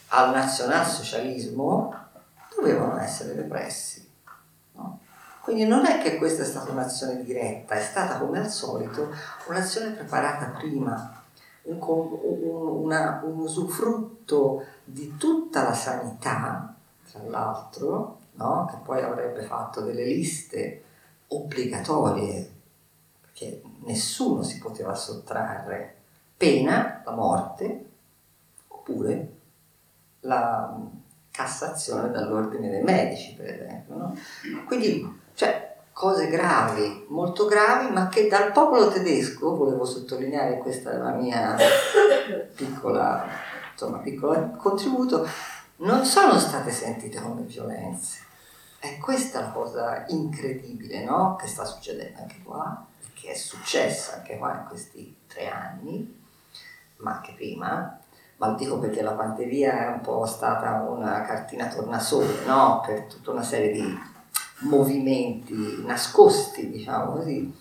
al 0.07 0.31
nazionalsocialismo 0.31 1.93
dovevano 2.55 2.99
essere 2.99 3.33
repressi. 3.33 4.09
No? 4.75 5.01
Quindi 5.41 5.65
non 5.65 5.85
è 5.85 6.01
che 6.01 6.15
questa 6.15 6.43
è 6.43 6.45
stata 6.45 6.71
un'azione 6.71 7.21
diretta, 7.21 7.75
è 7.75 7.81
stata 7.81 8.17
come 8.17 8.39
al 8.39 8.49
solito 8.49 9.09
un'azione 9.49 9.91
preparata 9.91 10.53
prima, 10.57 11.14
un, 11.65 11.79
un, 11.79 12.83
una, 12.83 13.21
un 13.23 13.39
usufrutto 13.39 14.65
di 14.83 15.15
tutta 15.17 15.63
la 15.63 15.73
sanità, 15.73 16.75
tra 17.09 17.23
l'altro, 17.23 18.19
no? 18.33 18.67
che 18.69 18.77
poi 18.83 19.01
avrebbe 19.01 19.43
fatto 19.43 19.81
delle 19.81 20.05
liste 20.05 20.83
obbligatorie, 21.27 22.53
perché 23.21 23.61
nessuno 23.83 24.43
si 24.43 24.59
poteva 24.59 24.93
sottrarre, 24.93 25.95
pena 26.37 27.01
la 27.05 27.11
morte 27.11 27.89
oppure 28.67 29.33
la 30.21 30.79
Cassazione 31.35 32.11
dall'ordine 32.11 32.69
dei 32.69 32.81
medici, 32.81 33.33
per 33.33 33.47
esempio. 33.47 33.95
No? 33.97 34.15
Quindi, 34.65 35.23
cose 35.95 36.27
gravi, 36.27 37.05
molto 37.07 37.45
gravi, 37.45 37.89
ma 37.89 38.09
che 38.09 38.27
dal 38.27 38.51
popolo 38.51 38.89
tedesco, 38.89 39.55
volevo 39.55 39.85
sottolineare, 39.85 40.57
questa 40.57 40.91
è 40.91 40.97
la 40.97 41.11
mia 41.11 41.55
piccola 42.53 43.25
insomma, 43.71 43.99
piccolo 43.99 44.57
contributo, 44.57 45.25
non 45.77 46.03
sono 46.03 46.37
state 46.37 46.69
sentite 46.69 47.21
come 47.21 47.43
violenze. 47.43 48.23
E 48.81 48.97
questa 48.99 49.39
è 49.39 49.41
la 49.43 49.51
cosa 49.51 50.03
incredibile 50.09 51.05
no? 51.05 51.37
che 51.37 51.47
sta 51.47 51.63
succedendo 51.63 52.19
anche 52.19 52.41
qua, 52.43 52.85
che 53.13 53.29
è 53.29 53.35
successa 53.35 54.15
anche 54.15 54.37
qua 54.37 54.53
in 54.53 54.65
questi 54.67 55.15
tre 55.25 55.49
anni, 55.49 56.23
ma 56.97 57.15
anche 57.15 57.31
prima. 57.37 57.97
Ma 58.35 58.47
lo 58.49 58.55
dico 58.55 58.79
perché 58.79 59.01
la 59.01 59.13
Panteria 59.13 59.85
è 59.85 59.87
un 59.87 60.01
po' 60.01 60.25
stata 60.25 60.73
una 60.89 61.21
cartina 61.21 61.69
tornasole 61.69 62.43
no? 62.45 62.83
per 62.85 63.03
tutta 63.03 63.31
una 63.31 63.43
serie 63.43 63.71
di 63.71 64.13
movimenti 64.65 65.83
nascosti, 65.85 66.69
diciamo 66.69 67.13
così, 67.13 67.53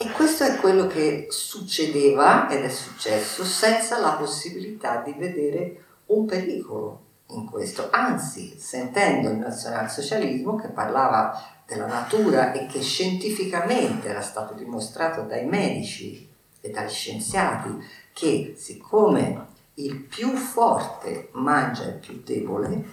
e 0.00 0.12
questo 0.12 0.44
è 0.44 0.56
quello 0.56 0.86
che 0.86 1.26
succedeva 1.28 2.48
ed 2.48 2.62
è 2.62 2.68
successo 2.68 3.44
senza 3.44 3.98
la 3.98 4.12
possibilità 4.12 5.02
di 5.02 5.12
vedere 5.12 5.84
un 6.06 6.24
pericolo 6.24 7.06
in 7.30 7.46
questo, 7.46 7.88
anzi 7.90 8.56
sentendo 8.58 9.28
il 9.30 9.38
nazionalsocialismo 9.38 10.54
che 10.54 10.68
parlava 10.68 11.58
della 11.66 11.86
natura 11.86 12.52
e 12.52 12.66
che 12.66 12.80
scientificamente 12.80 14.08
era 14.08 14.22
stato 14.22 14.54
dimostrato 14.54 15.22
dai 15.22 15.46
medici 15.46 16.26
e 16.60 16.70
dagli 16.70 16.88
scienziati 16.88 17.76
che 18.12 18.54
siccome 18.56 19.46
il 19.74 19.96
più 19.96 20.34
forte 20.34 21.28
mangia 21.32 21.84
il 21.84 21.94
più 21.94 22.22
debole, 22.24 22.84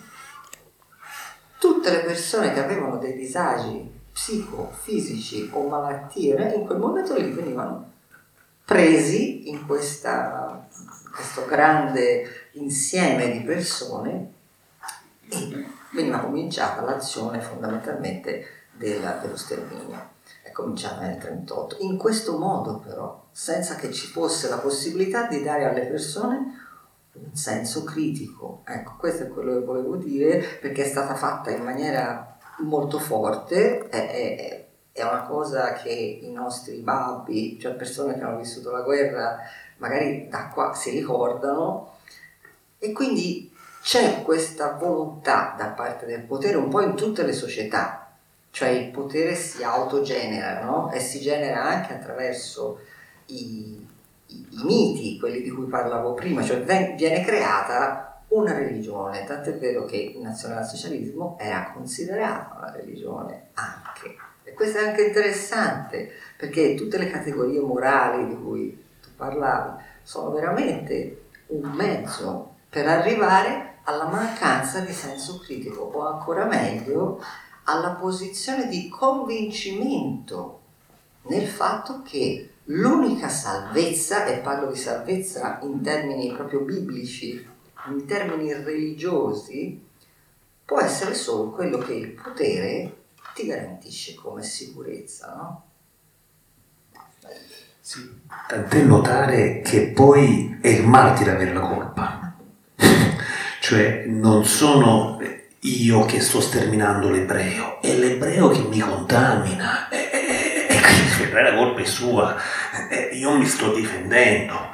tutte 1.59 1.91
le 1.91 1.99
persone 1.99 2.53
che 2.53 2.63
avevano 2.63 2.97
dei 2.97 3.13
disagi 3.13 3.91
psicofisici 4.11 5.49
o 5.51 5.67
malattie, 5.67 6.53
in 6.55 6.65
quel 6.65 6.79
momento 6.79 7.15
lì 7.17 7.31
venivano 7.31 7.91
presi 8.63 9.49
in 9.49 9.65
questa, 9.67 10.67
questo 11.13 11.45
grande 11.45 12.49
insieme 12.53 13.31
di 13.31 13.41
persone 13.41 14.31
e 15.29 15.65
veniva 15.91 16.19
cominciata 16.19 16.81
l'azione 16.81 17.39
fondamentalmente 17.39 18.45
della, 18.71 19.19
dello 19.21 19.37
sterminio. 19.37 20.13
È 20.41 20.51
cominciata 20.51 21.01
nel 21.01 21.17
1938. 21.17 21.77
In 21.79 21.97
questo 21.97 22.37
modo 22.37 22.79
però, 22.79 23.25
senza 23.31 23.75
che 23.75 23.91
ci 23.91 24.07
fosse 24.07 24.49
la 24.49 24.57
possibilità 24.57 25.27
di 25.27 25.43
dare 25.43 25.65
alle 25.65 25.85
persone 25.85 26.64
un 27.23 27.35
senso 27.35 27.83
critico. 27.83 28.61
Ecco, 28.65 28.95
questo 28.97 29.23
è 29.23 29.27
quello 29.27 29.53
che 29.59 29.65
volevo 29.65 29.95
dire, 29.95 30.43
perché 30.59 30.83
è 30.83 30.87
stata 30.87 31.15
fatta 31.15 31.49
in 31.51 31.63
maniera 31.63 32.37
molto 32.59 32.99
forte, 32.99 33.87
è, 33.89 34.09
è, 34.09 34.65
è 34.91 35.03
una 35.03 35.23
cosa 35.23 35.73
che 35.73 35.91
i 35.91 36.31
nostri 36.31 36.77
babbi, 36.77 37.59
cioè 37.59 37.73
persone 37.73 38.15
che 38.15 38.21
hanno 38.21 38.37
vissuto 38.37 38.71
la 38.71 38.81
guerra, 38.81 39.39
magari 39.77 40.27
da 40.29 40.47
qua 40.47 40.73
si 40.73 40.89
ricordano, 40.89 41.97
e 42.79 42.91
quindi 42.91 43.51
c'è 43.81 44.23
questa 44.23 44.71
volontà 44.71 45.53
da 45.57 45.67
parte 45.67 46.05
del 46.05 46.21
potere 46.21 46.57
un 46.57 46.69
po' 46.69 46.81
in 46.81 46.95
tutte 46.95 47.23
le 47.23 47.33
società, 47.33 48.13
cioè 48.51 48.69
il 48.69 48.89
potere 48.89 49.35
si 49.35 49.63
autogenera 49.63 50.63
no? 50.63 50.91
e 50.91 50.99
si 50.99 51.19
genera 51.19 51.63
anche 51.63 51.93
attraverso 51.93 52.79
i, 53.27 53.84
i, 54.27 54.47
miti, 54.63 55.19
quelli 55.19 55.41
di 55.41 55.49
cui 55.49 55.65
parlavo 55.65 56.13
prima, 56.13 56.43
cioè 56.43 56.63
viene 56.63 57.23
creata 57.23 58.21
una 58.29 58.53
religione, 58.53 59.23
tant'è 59.25 59.57
vero 59.57 59.85
che 59.85 59.97
il 60.15 60.21
nazionalsocialismo 60.21 61.37
era 61.39 61.71
considerata 61.73 62.55
una 62.57 62.71
religione 62.71 63.49
anche. 63.53 64.15
E 64.43 64.53
questo 64.53 64.79
è 64.79 64.87
anche 64.87 65.05
interessante, 65.05 66.11
perché 66.37 66.75
tutte 66.75 66.97
le 66.97 67.09
categorie 67.09 67.59
morali 67.59 68.27
di 68.27 68.35
cui 68.35 68.83
tu 69.01 69.09
parlavi 69.15 69.83
sono 70.03 70.31
veramente 70.31 71.25
un 71.47 71.71
mezzo 71.71 72.55
per 72.69 72.87
arrivare 72.87 73.79
alla 73.83 74.07
mancanza 74.07 74.79
di 74.79 74.91
senso 74.91 75.39
critico 75.39 75.81
o 75.81 76.07
ancora 76.07 76.45
meglio 76.45 77.23
alla 77.65 77.91
posizione 77.91 78.67
di 78.67 78.89
convincimento 78.89 80.61
nel 81.23 81.47
fatto 81.47 82.01
che 82.03 82.51
l'unica 82.65 83.29
salvezza, 83.29 84.25
e 84.25 84.37
parlo 84.39 84.71
di 84.71 84.77
salvezza 84.77 85.59
in 85.63 85.81
termini 85.81 86.33
proprio 86.33 86.61
biblici, 86.61 87.45
in 87.87 88.05
termini 88.05 88.53
religiosi, 88.53 89.83
può 90.63 90.79
essere 90.79 91.13
solo 91.13 91.51
quello 91.51 91.77
che 91.77 91.93
il 91.93 92.11
potere 92.11 93.03
ti 93.35 93.45
garantisce 93.45 94.15
come 94.15 94.41
sicurezza, 94.41 95.35
no? 95.35 95.63
Sì, 97.79 98.19
tant'è 98.47 98.81
notare 98.81 99.61
che 99.61 99.89
poi 99.89 100.57
è 100.59 100.69
il 100.69 100.87
martire 100.87 101.31
avere 101.31 101.53
la 101.53 101.59
colpa. 101.59 102.35
Cioè 103.61 104.05
non 104.07 104.45
sono 104.45 105.19
io 105.59 106.05
che 106.05 106.19
sto 106.19 106.39
sterminando 106.39 107.09
l'ebreo, 107.09 107.81
è 107.81 107.95
l'ebreo 107.95 108.49
che 108.49 108.61
mi 108.61 108.79
contamina, 108.79 109.84
è 111.85 111.87
sua, 111.87 112.35
e, 112.89 113.11
io 113.13 113.37
mi 113.37 113.45
sto 113.45 113.71
difendendo, 113.73 114.73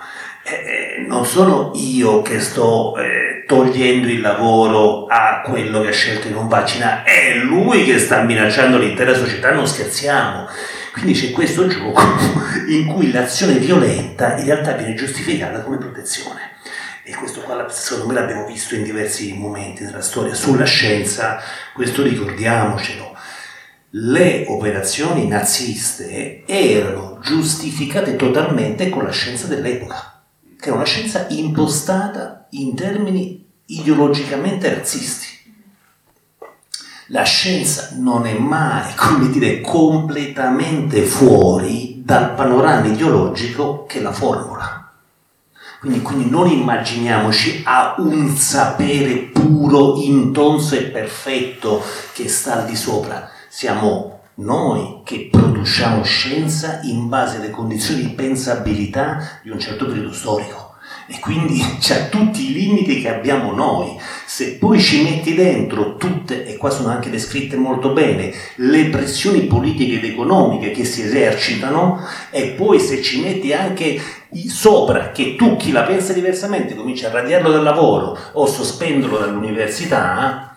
non 1.07 1.25
sono 1.25 1.71
io 1.75 2.21
che 2.21 2.39
sto 2.39 2.97
eh, 2.97 3.43
togliendo 3.45 4.07
il 4.07 4.21
lavoro 4.21 5.05
a 5.07 5.41
quello 5.41 5.81
che 5.81 5.89
ha 5.89 5.93
scelto 5.93 6.27
di 6.27 6.33
non 6.33 6.47
vaccinare, 6.47 7.03
è 7.03 7.35
lui 7.35 7.85
che 7.85 7.99
sta 7.99 8.21
minacciando 8.21 8.77
l'intera 8.77 9.13
società, 9.13 9.53
non 9.53 9.67
scherziamo. 9.67 10.47
Quindi 10.93 11.13
c'è 11.13 11.31
questo 11.31 11.67
gioco 11.67 12.01
in 12.67 12.87
cui 12.87 13.11
l'azione 13.11 13.53
violenta 13.53 14.37
in 14.37 14.45
realtà 14.45 14.73
viene 14.73 14.93
giustificata 14.93 15.61
come 15.61 15.77
protezione. 15.77 16.49
E 17.03 17.13
questo 17.15 17.41
qua 17.41 17.67
secondo 17.69 18.07
me 18.07 18.19
l'abbiamo 18.19 18.45
visto 18.45 18.75
in 18.75 18.83
diversi 18.83 19.33
momenti 19.33 19.83
della 19.83 20.01
storia, 20.01 20.33
sulla 20.33 20.65
scienza, 20.65 21.41
questo 21.73 22.03
ricordiamocelo, 22.03 23.10
le 23.93 24.45
operazioni 24.47 25.27
naziste 25.27 26.45
erano 26.45 27.17
giustificate 27.21 28.15
totalmente 28.15 28.87
con 28.87 29.03
la 29.03 29.11
scienza 29.11 29.47
dell'epoca, 29.47 30.21
che 30.57 30.67
era 30.67 30.75
una 30.75 30.85
scienza 30.85 31.25
impostata 31.29 32.47
in 32.51 32.73
termini 32.73 33.45
ideologicamente 33.65 34.73
razzisti. 34.73 35.27
La 37.07 37.23
scienza 37.23 37.89
non 37.97 38.25
è 38.25 38.37
mai, 38.37 38.93
come 38.95 39.29
dire, 39.29 39.59
completamente 39.59 41.01
fuori 41.01 42.01
dal 42.05 42.33
panorama 42.33 42.87
ideologico 42.87 43.83
che 43.85 44.01
la 44.01 44.13
formula. 44.13 44.89
Quindi, 45.81 46.01
quindi, 46.01 46.29
non 46.29 46.47
immaginiamoci 46.47 47.63
a 47.65 47.95
un 47.97 48.29
sapere 48.37 49.15
puro, 49.33 49.99
intonso 49.99 50.75
e 50.75 50.83
perfetto 50.83 51.83
che 52.13 52.29
sta 52.29 52.61
al 52.61 52.65
di 52.65 52.77
sopra. 52.77 53.29
Siamo 53.53 54.21
noi 54.35 55.01
che 55.03 55.27
produciamo 55.29 56.03
scienza 56.03 56.79
in 56.83 57.09
base 57.09 57.35
alle 57.35 57.49
condizioni 57.49 58.01
di 58.01 58.09
pensabilità 58.11 59.41
di 59.43 59.49
un 59.49 59.59
certo 59.59 59.87
periodo 59.87 60.13
storico 60.13 60.75
e 61.05 61.19
quindi 61.19 61.61
c'ha 61.81 62.05
tutti 62.05 62.49
i 62.49 62.53
limiti 62.53 63.01
che 63.01 63.13
abbiamo 63.13 63.51
noi. 63.51 63.99
Se 64.25 64.53
poi 64.53 64.79
ci 64.79 65.03
metti 65.03 65.35
dentro 65.35 65.97
tutte, 65.97 66.45
e 66.45 66.55
qua 66.55 66.69
sono 66.69 66.87
anche 66.87 67.09
descritte 67.09 67.57
molto 67.57 67.91
bene, 67.91 68.31
le 68.55 68.85
pressioni 68.85 69.41
politiche 69.41 69.95
ed 69.95 70.05
economiche 70.05 70.71
che 70.71 70.85
si 70.85 71.01
esercitano, 71.01 71.99
e 72.29 72.51
poi 72.51 72.79
se 72.79 73.01
ci 73.01 73.19
metti 73.19 73.51
anche 73.51 73.99
sopra 74.47 75.11
che 75.11 75.35
tu 75.35 75.57
chi 75.57 75.73
la 75.73 75.83
pensa 75.83 76.13
diversamente 76.13 76.73
cominci 76.73 77.03
a 77.03 77.11
radiarlo 77.11 77.51
dal 77.51 77.63
lavoro 77.63 78.17
o 78.31 78.45
sospenderlo 78.45 79.17
dall'università, 79.17 80.55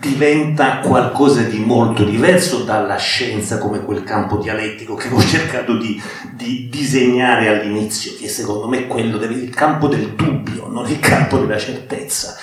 diventa 0.00 0.78
qualcosa 0.78 1.42
di 1.42 1.58
molto 1.58 2.04
diverso 2.04 2.64
dalla 2.64 2.96
scienza 2.96 3.58
come 3.58 3.84
quel 3.84 4.02
campo 4.02 4.38
dialettico 4.38 4.94
che 4.94 5.08
ho 5.08 5.20
cercato 5.20 5.76
di, 5.76 6.00
di 6.32 6.68
disegnare 6.70 7.48
all'inizio, 7.48 8.12
che 8.18 8.26
secondo 8.26 8.66
me 8.66 8.78
è 8.78 8.86
quello 8.86 9.18
del 9.18 9.50
campo 9.50 9.88
del 9.88 10.14
dubbio, 10.14 10.68
non 10.68 10.88
il 10.88 10.98
campo 10.98 11.38
della 11.38 11.58
certezza. 11.58 12.36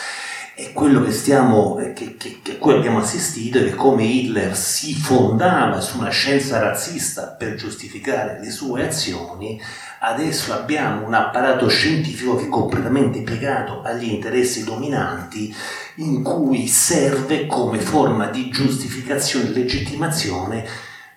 E 0.59 0.73
quello 0.73 1.03
che 1.03 1.11
stiamo, 1.11 1.75
che, 1.93 2.17
che, 2.17 2.39
che 2.41 2.57
cui 2.57 2.73
abbiamo 2.73 2.97
assistito 2.97 3.59
è 3.59 3.75
come 3.75 4.05
Hitler 4.05 4.57
si 4.57 4.95
fondava 4.95 5.79
su 5.79 5.99
una 5.99 6.09
scienza 6.09 6.57
razzista 6.57 7.27
per 7.27 7.53
giustificare 7.53 8.39
le 8.41 8.49
sue 8.49 8.87
azioni, 8.87 9.61
adesso 9.99 10.53
abbiamo 10.53 11.05
un 11.05 11.13
apparato 11.13 11.67
scientifico 11.67 12.37
che 12.37 12.45
è 12.45 12.49
completamente 12.49 13.21
piegato 13.21 13.83
agli 13.83 14.09
interessi 14.09 14.63
dominanti 14.63 15.55
in 15.97 16.23
cui 16.23 16.65
serve 16.65 17.45
come 17.45 17.77
forma 17.77 18.25
di 18.25 18.49
giustificazione 18.49 19.49
e 19.49 19.51
legittimazione 19.51 20.65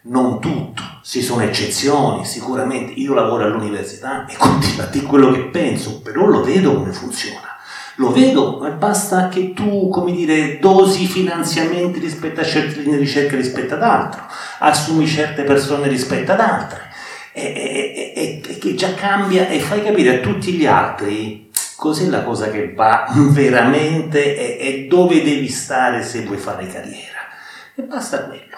non 0.02 0.38
tutto, 0.38 0.82
ci 1.02 1.22
sono 1.22 1.42
eccezioni, 1.42 2.26
sicuramente 2.26 2.92
io 2.92 3.14
lavoro 3.14 3.44
all'università 3.44 4.26
e 4.26 4.36
continuo 4.36 4.84
a 4.84 4.86
dire 4.88 5.06
quello 5.06 5.30
che 5.32 5.44
penso, 5.46 6.02
però 6.02 6.26
lo 6.26 6.42
vedo 6.42 6.74
come 6.74 6.92
funziona. 6.92 7.49
Lo 8.00 8.12
vedo, 8.12 8.66
basta 8.78 9.28
che 9.28 9.52
tu, 9.52 9.90
come 9.90 10.12
dire, 10.12 10.58
dosi 10.58 11.06
finanziamenti 11.06 11.98
rispetto 11.98 12.40
a 12.40 12.44
certe 12.44 12.80
linee 12.80 12.96
di 12.96 13.04
ricerca 13.04 13.36
rispetto 13.36 13.74
ad 13.74 13.82
altro, 13.82 14.22
assumi 14.60 15.06
certe 15.06 15.42
persone 15.42 15.86
rispetto 15.86 16.32
ad 16.32 16.40
altre 16.40 16.88
e, 17.32 18.12
e, 18.16 18.42
e, 18.42 18.58
che 18.58 18.74
già 18.74 18.94
cambia 18.94 19.48
e 19.48 19.60
fai 19.60 19.84
capire 19.84 20.16
a 20.16 20.20
tutti 20.20 20.52
gli 20.52 20.64
altri 20.64 21.50
cos'è 21.76 22.06
la 22.06 22.22
cosa 22.22 22.50
che 22.50 22.72
va 22.72 23.06
veramente 23.12 24.34
e, 24.34 24.66
e 24.66 24.86
dove 24.88 25.22
devi 25.22 25.48
stare 25.48 26.02
se 26.02 26.22
vuoi 26.22 26.38
fare 26.38 26.66
carriera. 26.68 27.18
E 27.74 27.82
basta 27.82 28.24
quello. 28.24 28.56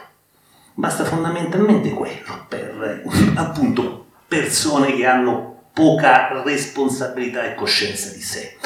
Basta 0.75 1.03
fondamentalmente 1.03 1.91
quello 1.91 2.47
per 2.49 3.03
appunto 3.35 4.07
persone 4.29 4.95
che 4.95 5.05
hanno 5.05 5.65
poca 5.73 6.43
responsabilità 6.45 7.43
e 7.43 7.57
coscienza 7.57 8.13
di 8.13 8.23
sé. 8.23 8.57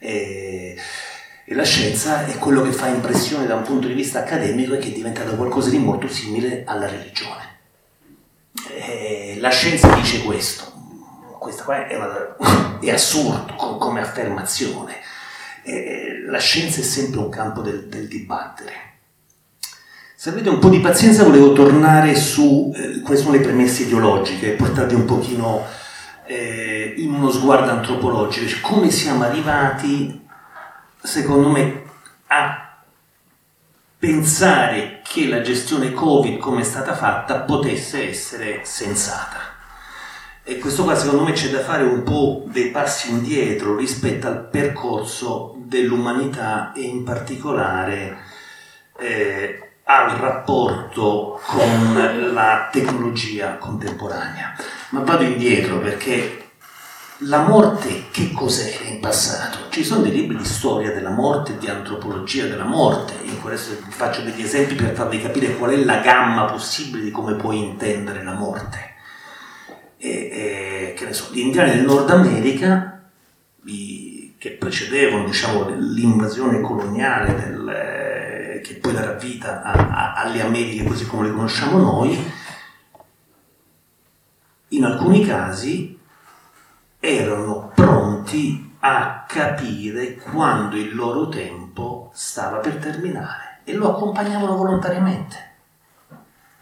E, 0.00 0.76
e 1.44 1.54
la 1.54 1.64
scienza 1.64 2.26
è 2.26 2.38
quello 2.38 2.62
che 2.62 2.72
fa 2.72 2.88
impressione 2.88 3.46
da 3.46 3.54
un 3.54 3.62
punto 3.62 3.86
di 3.86 3.92
vista 3.92 4.20
accademico 4.20 4.74
e 4.74 4.78
che 4.78 4.88
è 4.88 4.92
diventato 4.92 5.36
qualcosa 5.36 5.68
di 5.68 5.78
molto 5.78 6.08
simile 6.08 6.64
alla 6.64 6.88
religione. 6.88 7.58
Eh, 8.68 9.36
la 9.40 9.50
scienza 9.50 9.92
dice 9.94 10.22
questo, 10.22 10.72
questo 11.38 11.64
qua 11.64 11.86
è, 11.86 11.96
una, 11.96 12.78
è 12.80 12.90
assurdo 12.90 13.54
come 13.78 14.00
affermazione. 14.00 14.94
Eh, 15.62 16.22
la 16.26 16.38
scienza 16.38 16.80
è 16.80 16.84
sempre 16.84 17.18
un 17.18 17.28
campo 17.28 17.60
del, 17.60 17.88
del, 17.88 18.06
dibattere. 18.06 18.72
Se 20.14 20.30
avete 20.30 20.48
un 20.50 20.58
po' 20.58 20.68
di 20.68 20.80
pazienza 20.80 21.24
volevo 21.24 21.52
tornare 21.52 22.14
su 22.14 22.72
eh, 22.74 23.00
quali 23.00 23.20
sono 23.20 23.32
le 23.32 23.40
premesse 23.40 23.82
ideologiche, 23.82 24.52
portarvi 24.52 24.94
un 24.94 25.04
pochino 25.04 25.66
eh, 26.30 26.94
in 26.98 27.12
uno 27.12 27.28
sguardo 27.32 27.72
antropologico, 27.72 28.46
cioè 28.46 28.60
come 28.60 28.88
siamo 28.90 29.24
arrivati, 29.24 30.28
secondo 31.02 31.48
me, 31.48 31.82
a 32.28 32.76
pensare 33.98 35.00
che 35.02 35.26
la 35.26 35.40
gestione 35.40 35.92
Covid 35.92 36.38
come 36.38 36.60
è 36.60 36.64
stata 36.64 36.94
fatta 36.94 37.40
potesse 37.40 38.08
essere 38.08 38.60
sensata. 38.62 39.38
E 40.44 40.58
questo 40.58 40.84
qua 40.84 40.94
secondo 40.94 41.24
me 41.24 41.32
c'è 41.32 41.48
da 41.50 41.60
fare 41.60 41.82
un 41.82 42.04
po' 42.04 42.44
dei 42.46 42.70
passi 42.70 43.10
indietro 43.10 43.76
rispetto 43.76 44.28
al 44.28 44.48
percorso 44.48 45.56
dell'umanità 45.56 46.72
e 46.72 46.82
in 46.82 47.02
particolare 47.02 48.18
eh, 48.98 49.69
al 49.90 50.10
rapporto 50.18 51.40
con 51.44 52.32
la 52.32 52.68
tecnologia 52.70 53.56
contemporanea. 53.56 54.54
Ma 54.90 55.00
vado 55.00 55.24
indietro 55.24 55.78
perché 55.80 56.50
la 57.24 57.42
morte 57.42 58.04
che 58.10 58.30
cos'era 58.32 58.84
in 58.84 59.00
passato? 59.00 59.68
Ci 59.68 59.84
sono 59.84 60.02
dei 60.02 60.12
libri 60.12 60.36
di 60.36 60.44
storia 60.44 60.92
della 60.92 61.10
morte, 61.10 61.58
di 61.58 61.66
antropologia 61.66 62.46
della 62.46 62.64
morte, 62.64 63.14
in 63.22 63.38
adesso 63.44 63.76
vi 63.84 63.90
faccio 63.90 64.22
degli 64.22 64.42
esempi 64.42 64.74
per 64.74 64.94
farvi 64.94 65.20
capire 65.20 65.56
qual 65.56 65.72
è 65.72 65.76
la 65.76 65.98
gamma 65.98 66.44
possibile 66.44 67.02
di 67.02 67.10
come 67.10 67.34
puoi 67.34 67.58
intendere 67.58 68.22
la 68.22 68.34
morte. 68.34 68.94
E, 69.96 70.08
e, 70.08 70.94
che 70.96 71.04
ne 71.04 71.12
so, 71.12 71.30
gli 71.32 71.40
indiani 71.40 71.72
del 71.72 71.84
Nord 71.84 72.10
America, 72.10 73.02
i, 73.64 74.34
che 74.38 74.52
precedevano 74.52 75.24
diciamo, 75.24 75.68
l'invasione 75.68 76.60
coloniale 76.60 77.34
del, 77.34 77.99
che 78.60 78.74
poi 78.74 78.92
darà 78.92 79.12
vita 79.12 79.62
a, 79.62 79.72
a, 79.72 80.12
alle 80.14 80.42
Americhe 80.42 80.84
così 80.84 81.06
come 81.06 81.28
le 81.28 81.34
conosciamo 81.34 81.78
noi, 81.78 82.32
in 84.68 84.84
alcuni 84.84 85.24
casi 85.24 85.98
erano 86.98 87.72
pronti 87.74 88.74
a 88.80 89.24
capire 89.26 90.14
quando 90.14 90.76
il 90.76 90.94
loro 90.94 91.28
tempo 91.28 92.10
stava 92.14 92.58
per 92.58 92.76
terminare 92.76 93.60
e 93.64 93.74
lo 93.74 93.94
accompagnavano 93.94 94.56
volontariamente. 94.56 95.48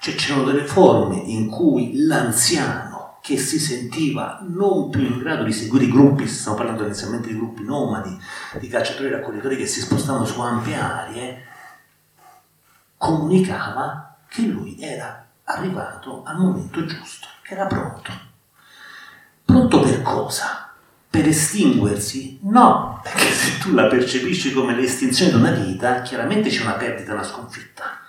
Cioè 0.00 0.14
c'erano 0.14 0.44
delle 0.44 0.64
forme 0.64 1.16
in 1.16 1.48
cui 1.48 2.04
l'anziano 2.06 3.18
che 3.20 3.36
si 3.36 3.58
sentiva 3.58 4.38
non 4.48 4.90
più 4.90 5.02
in 5.02 5.18
grado 5.18 5.42
di 5.42 5.52
seguire 5.52 5.84
i 5.84 5.90
gruppi, 5.90 6.26
stiamo 6.26 6.56
parlando 6.56 6.84
inizialmente 6.84 7.28
di 7.28 7.36
gruppi 7.36 7.62
nomadi, 7.62 8.16
di 8.58 8.68
cacciatori 8.68 9.08
e 9.08 9.10
raccoglitori 9.10 9.56
che 9.56 9.66
si 9.66 9.80
spostavano 9.80 10.24
su 10.24 10.40
ampie 10.40 10.76
aree, 10.76 11.44
comunicava 12.98 14.16
che 14.28 14.42
lui 14.42 14.76
era 14.78 15.24
arrivato 15.44 16.22
al 16.24 16.36
momento 16.36 16.84
giusto, 16.84 17.28
che 17.42 17.54
era 17.54 17.66
pronto. 17.66 18.12
Pronto 19.44 19.80
per 19.80 20.02
cosa? 20.02 20.70
Per 21.08 21.26
estinguersi? 21.26 22.38
No, 22.42 23.00
perché 23.02 23.30
se 23.32 23.58
tu 23.58 23.72
la 23.72 23.86
percepisci 23.86 24.52
come 24.52 24.74
l'estinzione 24.74 25.30
di 25.30 25.36
una 25.36 25.52
vita, 25.52 26.02
chiaramente 26.02 26.50
c'è 26.50 26.62
una 26.62 26.72
perdita, 26.72 27.14
una 27.14 27.22
sconfitta. 27.22 28.00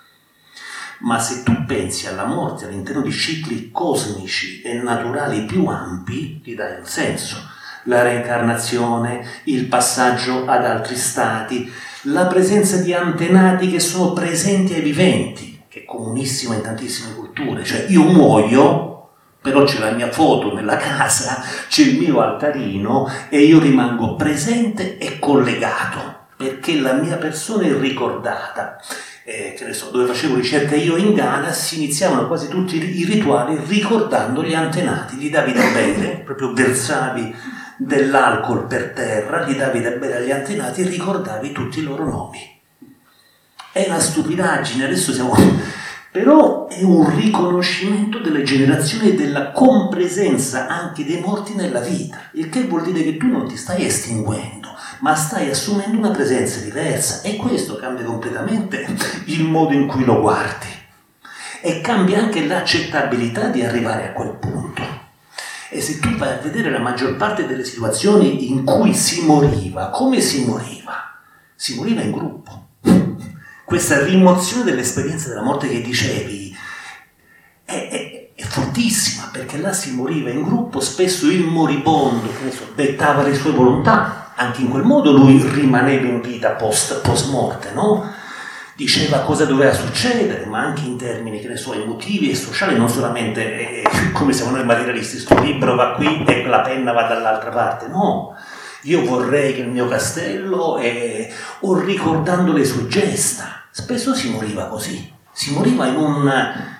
Ma 0.98 1.18
se 1.18 1.42
tu 1.42 1.64
pensi 1.64 2.06
alla 2.06 2.26
morte 2.26 2.66
all'interno 2.66 3.00
di 3.00 3.10
cicli 3.10 3.70
cosmici 3.70 4.60
e 4.60 4.74
naturali 4.74 5.46
più 5.46 5.64
ampi, 5.66 6.42
gli 6.44 6.54
dai 6.54 6.78
un 6.78 6.84
senso. 6.84 7.38
La 7.84 8.02
reincarnazione, 8.02 9.26
il 9.44 9.64
passaggio 9.64 10.46
ad 10.46 10.62
altri 10.66 10.96
stati, 10.96 11.72
la 12.04 12.26
presenza 12.26 12.78
di 12.78 12.94
antenati 12.94 13.70
che 13.70 13.80
sono 13.80 14.12
presenti 14.12 14.74
ai 14.74 14.80
viventi, 14.80 15.62
che 15.68 15.80
è 15.80 15.84
comunissima 15.84 16.54
in 16.54 16.62
tantissime 16.62 17.14
culture. 17.14 17.64
Cioè 17.64 17.86
io 17.88 18.02
muoio, 18.02 19.10
però 19.40 19.64
c'è 19.64 19.78
la 19.78 19.90
mia 19.90 20.10
foto 20.10 20.54
nella 20.54 20.76
casa, 20.76 21.42
c'è 21.68 21.82
il 21.82 21.98
mio 21.98 22.20
altarino 22.20 23.10
e 23.28 23.40
io 23.40 23.58
rimango 23.58 24.16
presente 24.16 24.98
e 24.98 25.18
collegato 25.18 26.18
perché 26.36 26.80
la 26.80 26.94
mia 26.94 27.16
persona 27.16 27.66
è 27.66 27.78
ricordata. 27.78 28.80
Eh, 29.24 29.54
so, 29.72 29.90
dove 29.90 30.06
facevo 30.06 30.36
ricerca 30.36 30.74
io 30.74 30.96
in 30.96 31.12
Ghana 31.12 31.52
si 31.52 31.76
iniziavano 31.76 32.26
quasi 32.26 32.48
tutti 32.48 32.76
i 32.76 33.04
rituali 33.04 33.60
ricordando 33.66 34.42
gli 34.42 34.54
antenati, 34.54 35.16
gli 35.16 35.30
davi 35.30 35.52
da 35.52 35.70
bere, 35.72 36.22
proprio 36.24 36.54
versavi 36.54 37.34
dell'alcol 37.80 38.66
per 38.66 38.90
terra, 38.90 39.46
gli 39.46 39.56
davi 39.56 39.80
da 39.80 39.90
bere 39.92 40.18
agli 40.18 40.30
antenati 40.30 40.82
e 40.82 40.88
ricordavi 40.88 41.52
tutti 41.52 41.78
i 41.78 41.82
loro 41.82 42.04
nomi. 42.04 42.60
È 43.72 43.86
una 43.88 43.98
stupidaggine, 43.98 44.84
adesso 44.84 45.12
siamo 45.12 45.34
però 46.12 46.66
è 46.66 46.82
un 46.82 47.14
riconoscimento 47.14 48.18
delle 48.18 48.42
generazioni 48.42 49.10
e 49.10 49.14
della 49.14 49.52
compresenza 49.52 50.66
anche 50.66 51.04
dei 51.04 51.20
morti 51.20 51.54
nella 51.54 51.78
vita, 51.78 52.18
il 52.32 52.48
che 52.48 52.64
vuol 52.64 52.82
dire 52.82 53.04
che 53.04 53.16
tu 53.16 53.28
non 53.28 53.46
ti 53.46 53.56
stai 53.56 53.86
estinguendo, 53.86 54.68
ma 54.98 55.14
stai 55.14 55.50
assumendo 55.50 55.98
una 55.98 56.10
presenza 56.10 56.58
diversa 56.60 57.22
e 57.22 57.36
questo 57.36 57.76
cambia 57.76 58.04
completamente 58.04 58.84
il 59.26 59.44
modo 59.44 59.72
in 59.72 59.86
cui 59.86 60.04
lo 60.04 60.20
guardi 60.20 60.66
e 61.62 61.80
cambia 61.80 62.18
anche 62.18 62.44
l'accettabilità 62.44 63.46
di 63.46 63.62
arrivare 63.62 64.08
a 64.08 64.12
quel 64.12 64.34
punto. 64.34 64.79
E 65.72 65.80
se 65.80 66.00
tu 66.00 66.16
vai 66.16 66.32
a 66.32 66.38
vedere 66.38 66.68
la 66.68 66.80
maggior 66.80 67.14
parte 67.14 67.46
delle 67.46 67.64
situazioni 67.64 68.50
in 68.50 68.64
cui 68.64 68.92
si 68.92 69.24
moriva, 69.24 69.90
come 69.90 70.20
si 70.20 70.44
moriva? 70.44 71.16
Si 71.54 71.76
moriva 71.76 72.00
in 72.00 72.10
gruppo 72.10 72.66
questa 73.64 74.02
rimozione 74.02 74.64
dell'esperienza 74.64 75.28
della 75.28 75.44
morte 75.44 75.68
che 75.68 75.80
dicevi 75.80 76.56
è, 77.64 77.88
è, 77.88 78.30
è, 78.34 78.42
fortissima 78.42 79.28
perché 79.30 79.58
là 79.58 79.72
si 79.72 79.92
moriva 79.92 80.30
in 80.30 80.42
gruppo, 80.42 80.80
spesso 80.80 81.30
il 81.30 81.44
moribondo 81.44 82.32
dettava 82.74 83.22
le 83.22 83.36
sue 83.36 83.52
volontà, 83.52 84.32
anche 84.34 84.62
in 84.62 84.70
quel 84.70 84.82
modo 84.82 85.12
lui 85.12 85.40
rimaneva 85.40 86.08
in 86.08 86.20
vita 86.20 86.50
post, 86.50 87.00
post 87.00 87.30
morte, 87.30 87.70
no? 87.72 88.12
Diceva 88.80 89.18
cosa 89.20 89.44
doveva 89.44 89.74
succedere, 89.74 90.46
ma 90.46 90.60
anche 90.60 90.86
in 90.86 90.96
termini 90.96 91.38
che 91.38 91.48
ne 91.48 91.56
so, 91.56 91.74
emotivi 91.74 92.30
e 92.30 92.34
sociali, 92.34 92.76
non 92.76 92.88
solamente 92.88 93.82
eh, 93.82 93.82
come 94.12 94.32
siamo 94.32 94.52
noi 94.52 94.64
materialisti, 94.64 95.18
sto 95.18 95.38
libro 95.38 95.74
va 95.74 95.92
qui 95.92 96.24
e 96.24 96.46
la 96.46 96.60
penna 96.60 96.92
va 96.92 97.02
dall'altra 97.02 97.50
parte, 97.50 97.88
no. 97.88 98.34
Io 98.84 99.04
vorrei 99.04 99.54
che 99.54 99.60
il 99.60 99.68
mio 99.68 99.86
castello, 99.86 100.78
eh, 100.78 101.30
o 101.60 101.78
ricordando 101.78 102.52
le 102.54 102.64
sue 102.64 102.86
gesta, 102.86 103.60
Spesso 103.72 104.14
si 104.14 104.30
moriva 104.30 104.64
così, 104.64 105.12
si 105.30 105.52
moriva 105.52 105.84
un, 105.86 106.28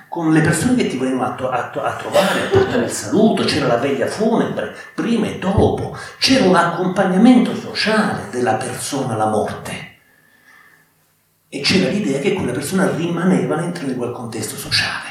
con 0.09 0.33
le 0.33 0.41
persone 0.41 0.75
che 0.75 0.89
ti 0.89 0.99
venivano 0.99 1.49
a, 1.49 1.57
a, 1.57 1.71
a, 1.85 1.93
trovare, 1.95 2.43
a 2.43 2.49
portare 2.51 2.85
il 2.85 2.91
saluto, 2.91 3.45
c'era 3.45 3.69
la 3.69 3.77
veglia 3.77 4.09
funebre, 4.09 4.75
prima 4.93 5.27
e 5.27 5.39
dopo, 5.39 5.97
c'era 6.19 6.47
un 6.47 6.57
accompagnamento 6.57 7.55
sociale 7.55 8.27
della 8.33 8.55
persona 8.55 9.15
alla 9.15 9.29
morte. 9.29 9.90
E 11.53 11.61
c'era 11.63 11.91
l'idea 11.91 12.21
che 12.21 12.33
quella 12.33 12.53
persona 12.53 12.95
rimaneva 12.95 13.57
all'interno 13.57 13.89
di 13.89 13.97
quel 13.97 14.13
contesto 14.13 14.57
sociale. 14.57 15.09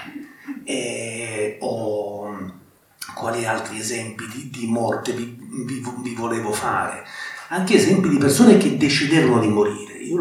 E, 0.64 1.58
o 1.60 2.54
quali 3.14 3.46
altri 3.46 3.78
esempi 3.78 4.26
di, 4.34 4.50
di 4.50 4.66
morte 4.66 5.12
vi, 5.12 5.38
vi, 5.66 5.84
vi 6.02 6.14
volevo 6.16 6.54
fare? 6.54 7.04
Anche 7.50 7.76
esempi 7.76 8.08
di 8.08 8.18
persone 8.18 8.56
che 8.56 8.78
decidevano 8.78 9.42
di 9.42 9.50
morire. 9.50 9.98
Io 9.98 10.18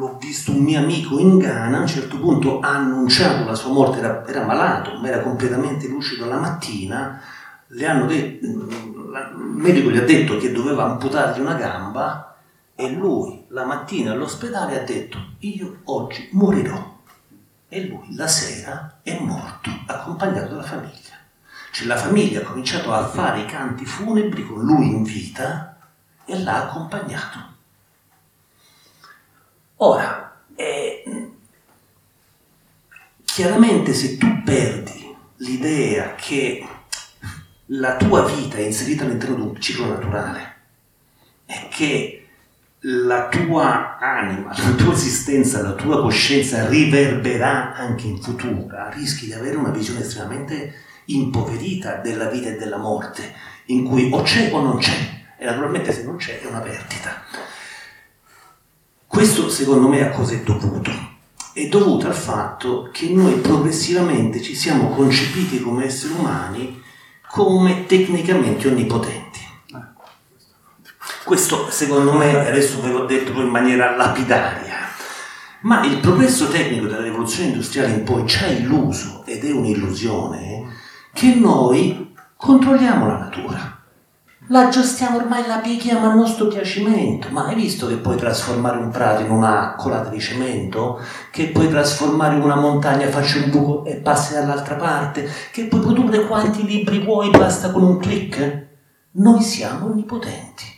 l'ho 0.00 0.16
visto 0.20 0.52
un 0.52 0.62
mio 0.62 0.78
amico 0.78 1.18
in 1.18 1.38
Ghana, 1.38 1.78
a 1.78 1.80
un 1.80 1.88
certo 1.88 2.20
punto 2.20 2.60
ha 2.60 2.76
annunciato 2.76 3.44
la 3.44 3.56
sua 3.56 3.72
morte, 3.72 3.98
era, 3.98 4.24
era 4.28 4.44
malato, 4.44 5.00
ma 5.00 5.08
era 5.08 5.20
completamente 5.20 5.88
lucido 5.88 6.26
la 6.26 6.38
mattina, 6.38 7.20
detto, 8.06 8.46
il 8.46 9.52
medico 9.54 9.90
gli 9.90 9.96
ha 9.96 10.04
detto 10.04 10.38
che 10.38 10.52
doveva 10.52 10.84
amputargli 10.84 11.40
una 11.40 11.54
gamba 11.54 12.29
e 12.80 12.88
lui 12.88 13.44
la 13.48 13.66
mattina 13.66 14.12
all'ospedale 14.12 14.80
ha 14.80 14.84
detto 14.84 15.34
io 15.40 15.80
oggi 15.84 16.30
morirò. 16.32 16.98
E 17.68 17.86
lui 17.86 18.16
la 18.16 18.26
sera 18.26 19.00
è 19.02 19.18
morto, 19.20 19.70
accompagnato 19.86 20.48
dalla 20.48 20.62
famiglia. 20.62 21.18
Cioè 21.70 21.86
la 21.86 21.96
famiglia 21.96 22.40
ha 22.40 22.44
cominciato 22.44 22.90
a 22.92 23.06
fare 23.06 23.42
i 23.42 23.44
canti 23.44 23.84
funebri 23.84 24.46
con 24.46 24.64
lui 24.64 24.86
in 24.86 25.02
vita 25.02 25.76
e 26.24 26.42
l'ha 26.42 26.68
accompagnato. 26.68 27.38
Ora, 29.76 30.40
eh, 30.56 31.32
chiaramente 33.24 33.92
se 33.92 34.16
tu 34.16 34.42
perdi 34.42 35.14
l'idea 35.36 36.14
che 36.14 36.66
la 37.66 37.96
tua 37.96 38.24
vita 38.24 38.56
è 38.56 38.62
inserita 38.62 39.04
all'interno 39.04 39.36
di 39.36 39.42
un 39.42 39.60
ciclo 39.60 39.86
naturale 39.86 40.56
e 41.46 41.68
che 41.70 42.19
la 42.84 43.28
tua 43.28 43.98
anima, 43.98 44.56
la 44.56 44.72
tua 44.72 44.94
esistenza, 44.94 45.60
la 45.60 45.72
tua 45.72 46.00
coscienza 46.00 46.66
riverberà 46.66 47.74
anche 47.74 48.06
in 48.06 48.20
futuro, 48.20 48.66
rischi 48.94 49.26
di 49.26 49.34
avere 49.34 49.56
una 49.56 49.70
visione 49.70 50.00
estremamente 50.00 50.74
impoverita 51.06 51.96
della 51.96 52.26
vita 52.26 52.48
e 52.48 52.56
della 52.56 52.78
morte, 52.78 53.34
in 53.66 53.84
cui 53.84 54.08
o 54.10 54.22
c'è 54.22 54.50
o 54.52 54.62
non 54.62 54.78
c'è, 54.78 54.96
e 55.38 55.44
naturalmente 55.44 55.92
se 55.92 56.04
non 56.04 56.16
c'è 56.16 56.40
è 56.40 56.46
una 56.46 56.60
perdita. 56.60 57.22
Questo 59.06 59.50
secondo 59.50 59.88
me 59.88 60.06
a 60.06 60.10
cosa 60.10 60.34
è 60.34 60.40
dovuto? 60.40 60.90
È 61.52 61.66
dovuto 61.66 62.06
al 62.06 62.14
fatto 62.14 62.88
che 62.92 63.10
noi 63.10 63.34
progressivamente 63.40 64.40
ci 64.40 64.54
siamo 64.54 64.90
concepiti 64.90 65.60
come 65.60 65.84
esseri 65.84 66.14
umani 66.14 66.80
come 67.28 67.86
tecnicamente 67.86 68.68
onnipotenti. 68.68 69.19
Questo 71.30 71.70
secondo 71.70 72.14
me, 72.14 72.44
adesso 72.44 72.80
ve 72.80 72.88
l'ho 72.88 73.04
detto 73.04 73.30
in 73.40 73.46
maniera 73.46 73.94
lapidaria, 73.94 74.74
ma 75.60 75.84
il 75.84 75.98
progresso 75.98 76.48
tecnico 76.48 76.86
della 76.86 77.02
rivoluzione 77.02 77.50
industriale 77.50 77.92
in 77.92 78.02
poi 78.02 78.26
ci 78.26 78.42
ha 78.42 78.48
illuso, 78.48 79.22
ed 79.24 79.44
è 79.44 79.52
un'illusione, 79.52 80.66
che 81.12 81.36
noi 81.36 82.12
controlliamo 82.36 83.06
la 83.06 83.18
natura. 83.18 83.78
La 84.48 84.70
gestiamo 84.70 85.18
ormai, 85.18 85.46
la 85.46 85.58
pieghiamo 85.58 86.10
a 86.10 86.14
nostro 86.14 86.48
piacimento. 86.48 87.28
Ma 87.30 87.44
hai 87.44 87.54
visto 87.54 87.86
che 87.86 87.98
puoi 87.98 88.16
trasformare 88.16 88.78
un 88.78 88.90
prato 88.90 89.22
in 89.22 89.30
una 89.30 89.76
colata 89.78 90.08
di 90.08 90.18
cemento? 90.18 91.00
Che 91.30 91.50
puoi 91.50 91.68
trasformare 91.68 92.34
una 92.34 92.56
montagna, 92.56 93.06
facci 93.06 93.38
un 93.38 93.50
buco 93.50 93.84
e 93.84 93.98
passi 93.98 94.32
dall'altra 94.32 94.74
parte? 94.74 95.30
Che 95.52 95.66
puoi 95.66 95.80
produrre 95.80 96.26
quanti 96.26 96.66
libri 96.66 96.98
vuoi, 97.04 97.30
basta 97.30 97.70
con 97.70 97.84
un 97.84 97.98
clic? 97.98 98.66
Noi 99.12 99.40
siamo 99.42 99.86
onnipotenti 99.86 100.69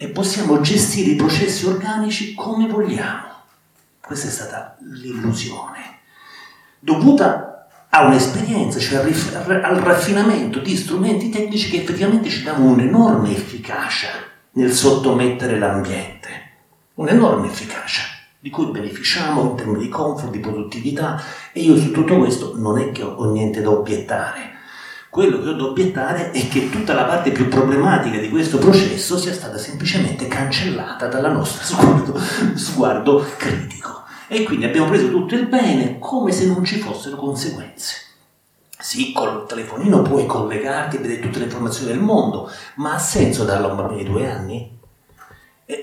e 0.00 0.08
possiamo 0.08 0.60
gestire 0.60 1.10
i 1.10 1.16
processi 1.16 1.66
organici 1.66 2.32
come 2.34 2.68
vogliamo. 2.68 3.26
Questa 4.00 4.28
è 4.28 4.30
stata 4.30 4.78
l'illusione, 4.80 5.98
dovuta 6.78 7.68
a 7.90 8.06
un'esperienza, 8.06 8.78
cioè 8.78 8.98
al 8.98 9.76
raffinamento 9.76 10.60
di 10.60 10.76
strumenti 10.76 11.30
tecnici 11.30 11.68
che 11.68 11.82
effettivamente 11.82 12.28
ci 12.28 12.44
danno 12.44 12.70
un'enorme 12.70 13.34
efficacia 13.34 14.08
nel 14.52 14.72
sottomettere 14.72 15.58
l'ambiente, 15.58 16.28
un'enorme 16.94 17.48
efficacia 17.48 18.02
di 18.40 18.50
cui 18.50 18.66
beneficiamo 18.66 19.42
in 19.42 19.56
termini 19.56 19.80
di 19.80 19.88
comfort, 19.88 20.30
di 20.30 20.38
produttività 20.38 21.20
e 21.52 21.60
io 21.60 21.76
su 21.76 21.90
tutto 21.90 22.16
questo 22.18 22.56
non 22.56 22.78
è 22.78 22.92
che 22.92 23.02
ho 23.02 23.30
niente 23.32 23.60
da 23.60 23.70
obiettare. 23.70 24.56
Quello 25.18 25.42
che 25.42 25.48
ho 25.48 25.54
da 25.54 25.64
obiettare 25.64 26.30
è 26.30 26.46
che 26.46 26.70
tutta 26.70 26.94
la 26.94 27.02
parte 27.02 27.32
più 27.32 27.48
problematica 27.48 28.18
di 28.18 28.28
questo 28.28 28.58
processo 28.58 29.18
sia 29.18 29.32
stata 29.32 29.58
semplicemente 29.58 30.28
cancellata 30.28 31.08
dal 31.08 31.32
nostro 31.32 31.64
sguardo, 31.66 32.20
sguardo 32.54 33.26
critico. 33.36 34.04
E 34.28 34.44
quindi 34.44 34.66
abbiamo 34.66 34.86
preso 34.86 35.10
tutto 35.10 35.34
il 35.34 35.48
bene 35.48 35.98
come 35.98 36.30
se 36.30 36.46
non 36.46 36.62
ci 36.62 36.78
fossero 36.78 37.16
conseguenze. 37.16 37.96
Sì, 38.78 39.10
col 39.10 39.44
telefonino 39.48 40.02
puoi 40.02 40.24
collegarti 40.24 40.94
e 40.94 41.00
vedere 41.00 41.18
tutte 41.18 41.40
le 41.40 41.46
informazioni 41.46 41.90
del 41.90 42.00
mondo, 42.00 42.48
ma 42.76 42.94
ha 42.94 42.98
senso 43.00 43.42
darlo 43.42 43.66
a 43.66 43.70
un 43.70 43.76
bambino 43.76 44.02
di 44.04 44.08
due 44.08 44.30
anni? 44.30 44.77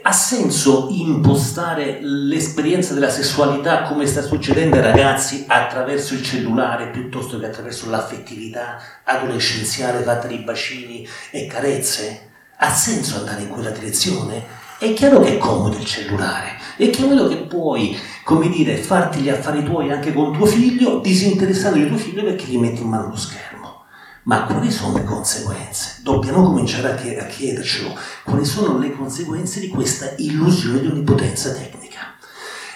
Ha 0.02 0.12
senso 0.12 0.88
impostare 0.90 2.00
l'esperienza 2.02 2.96
della 2.96 3.12
sessualità 3.12 3.84
come 3.84 4.08
sta 4.08 4.24
succedendo 4.24 4.78
ai 4.78 4.82
ragazzi 4.82 5.46
attraverso 5.48 6.16
il 6.16 6.24
cellulare 6.24 6.90
piuttosto 6.90 7.38
che 7.38 7.46
attraverso 7.46 7.88
l'affettività 7.92 8.80
adolescenziale 9.04 10.02
fatta 10.02 10.26
di 10.26 10.40
bacini 10.40 11.08
e 11.30 11.46
carezze? 11.46 12.30
Ha 12.58 12.72
senso 12.72 13.18
andare 13.18 13.44
in 13.44 13.50
quella 13.50 13.70
direzione? 13.70 14.44
È 14.80 14.92
chiaro 14.94 15.20
che 15.20 15.36
è 15.36 15.38
comodo 15.38 15.78
il 15.78 15.86
cellulare, 15.86 16.58
è 16.78 16.90
chiaro 16.90 17.28
che 17.28 17.38
puoi, 17.44 17.96
come 18.24 18.50
dire, 18.50 18.78
farti 18.78 19.20
gli 19.20 19.30
affari 19.30 19.64
tuoi 19.64 19.92
anche 19.92 20.14
con 20.14 20.34
tuo 20.34 20.48
figlio, 20.48 20.98
disinteressato 20.98 21.76
di 21.76 21.88
tuo 21.88 21.98
figlio 21.98 22.24
perché 22.24 22.46
gli 22.46 22.58
metti 22.58 22.82
in 22.82 22.90
mano 22.90 23.10
lo 23.10 23.16
schermo. 23.16 23.55
Ma 24.26 24.44
quali 24.46 24.72
sono 24.72 24.98
le 24.98 25.04
conseguenze? 25.04 26.00
Dobbiamo 26.02 26.44
cominciare 26.44 26.92
a, 26.92 26.96
chied- 26.96 27.20
a 27.20 27.26
chiedercelo. 27.26 27.96
Quali 28.24 28.44
sono 28.44 28.80
le 28.80 28.92
conseguenze 28.92 29.60
di 29.60 29.68
questa 29.68 30.14
illusione 30.18 30.80
di 30.80 30.88
onnipotenza 30.88 31.52
tecnica? 31.52 32.16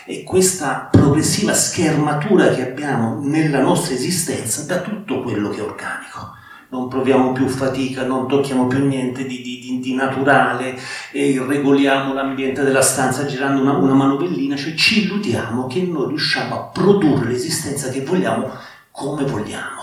E 0.06 0.24
questa 0.24 0.88
progressiva 0.92 1.54
schermatura 1.54 2.50
che 2.50 2.70
abbiamo 2.70 3.20
nella 3.24 3.62
nostra 3.62 3.96
esistenza 3.96 4.64
da 4.64 4.82
tutto 4.82 5.22
quello 5.22 5.50
che 5.50 5.58
è 5.58 5.64
organico 5.64 6.38
non 6.70 6.88
proviamo 6.88 7.32
più 7.32 7.48
fatica, 7.48 8.06
non 8.06 8.28
tocchiamo 8.28 8.68
più 8.68 8.86
niente 8.86 9.26
di, 9.26 9.42
di, 9.42 9.80
di 9.82 9.96
naturale, 9.96 10.78
regoliamo 11.12 12.14
l'ambiente 12.14 12.64
della 12.64 12.84
stanza 12.84 13.26
girando 13.26 13.62
una, 13.62 13.74
una 13.74 13.96
manovellina, 13.96 14.56
cioè 14.56 14.76
ci 14.76 15.06
illudiamo 15.06 15.66
che 15.66 15.82
noi 15.82 16.10
riusciamo 16.10 16.56
a 16.56 16.64
produrre 16.66 17.30
l'esistenza 17.30 17.90
che 17.90 18.04
vogliamo 18.04 18.52
come 18.92 19.24
vogliamo. 19.24 19.79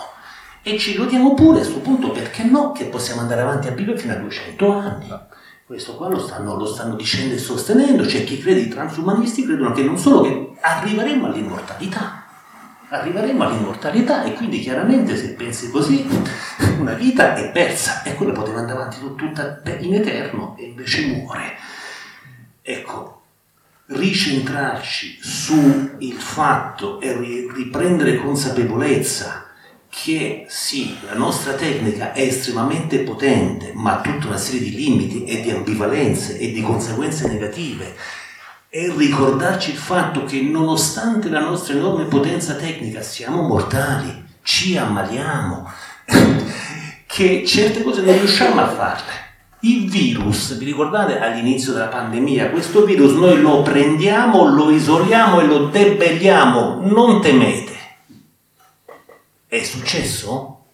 E 0.69 0.79
ci 0.79 0.95
illudiamo 0.95 1.35
pure 1.35 1.59
a 1.59 1.61
questo 1.61 1.79
punto, 1.79 2.11
perché 2.11 2.43
no, 2.43 2.73
che 2.73 2.87
possiamo 2.87 3.21
andare 3.21 3.43
avanti 3.43 3.69
a 3.69 3.71
vivere 3.71 3.97
fino 3.97 4.15
a 4.15 4.17
200 4.17 4.73
anni. 4.73 5.17
Questo 5.65 5.95
qua 5.95 6.09
lo 6.09 6.19
stanno, 6.19 6.57
lo 6.57 6.67
stanno 6.67 6.97
dicendo 6.97 7.35
e 7.35 7.39
sostenendo, 7.39 8.03
c'è 8.03 8.25
chi 8.25 8.41
crede, 8.41 8.63
i 8.63 8.69
transumanisti 8.69 9.45
credono 9.45 9.71
che 9.71 9.85
non 9.85 9.97
solo 9.97 10.23
che 10.23 10.57
arriveremo 10.61 11.27
all'immortalità, 11.27 12.25
arriveremo 12.89 13.45
all'immortalità 13.45 14.25
e 14.25 14.33
quindi 14.33 14.59
chiaramente 14.59 15.17
se 15.17 15.35
pensi 15.35 15.71
così 15.71 16.05
una 16.81 16.95
vita 16.95 17.37
è 17.37 17.53
persa 17.53 18.03
e 18.03 18.17
quella 18.17 18.33
poteva 18.33 18.59
andare 18.59 18.81
avanti 18.81 18.99
tutta 19.15 19.63
in 19.79 19.95
eterno 19.95 20.57
e 20.59 20.65
invece 20.65 21.07
muore. 21.07 21.59
Ecco, 22.61 23.23
ricentrarci 23.87 25.21
sul 25.23 25.97
fatto 26.17 27.01
e 27.01 27.17
riprendere 27.55 28.17
consapevolezza 28.17 29.46
che 30.03 30.45
sì, 30.49 30.95
la 31.07 31.15
nostra 31.15 31.55
tecnica 31.55 32.13
è 32.13 32.21
estremamente 32.21 32.99
potente, 32.99 33.73
ma 33.75 33.95
ha 33.95 34.01
tutta 34.03 34.27
una 34.27 34.37
serie 34.37 34.61
di 34.61 34.75
limiti 34.75 35.25
e 35.25 35.41
di 35.41 35.51
ambivalenze 35.51 36.39
e 36.39 36.53
di 36.53 36.61
conseguenze 36.61 37.27
negative 37.27 37.97
e 38.69 38.93
ricordarci 38.95 39.71
il 39.71 39.79
fatto 39.79 40.25
che 40.25 40.43
nonostante 40.43 41.31
la 41.31 41.41
nostra 41.41 41.75
enorme 41.75 42.05
potenza 42.05 42.57
tecnica 42.57 43.01
siamo 43.01 43.41
mortali, 43.41 44.23
ci 44.43 44.77
ammaliamo, 44.77 45.73
che 47.07 47.45
certe 47.47 47.83
cose 47.83 48.03
non 48.03 48.19
riusciamo 48.19 48.61
a 48.61 48.69
farle. 48.69 49.13
Il 49.61 49.89
virus, 49.89 50.59
vi 50.59 50.67
ricordate 50.67 51.19
all'inizio 51.19 51.73
della 51.73 51.87
pandemia, 51.87 52.51
questo 52.51 52.85
virus 52.85 53.13
noi 53.15 53.41
lo 53.41 53.63
prendiamo, 53.63 54.45
lo 54.45 54.71
isoliamo 54.71 55.41
e 55.41 55.47
lo 55.47 55.69
debelliamo, 55.69 56.83
non 56.85 57.23
temete. 57.23 57.76
È 59.57 59.63
successo? 59.63 60.65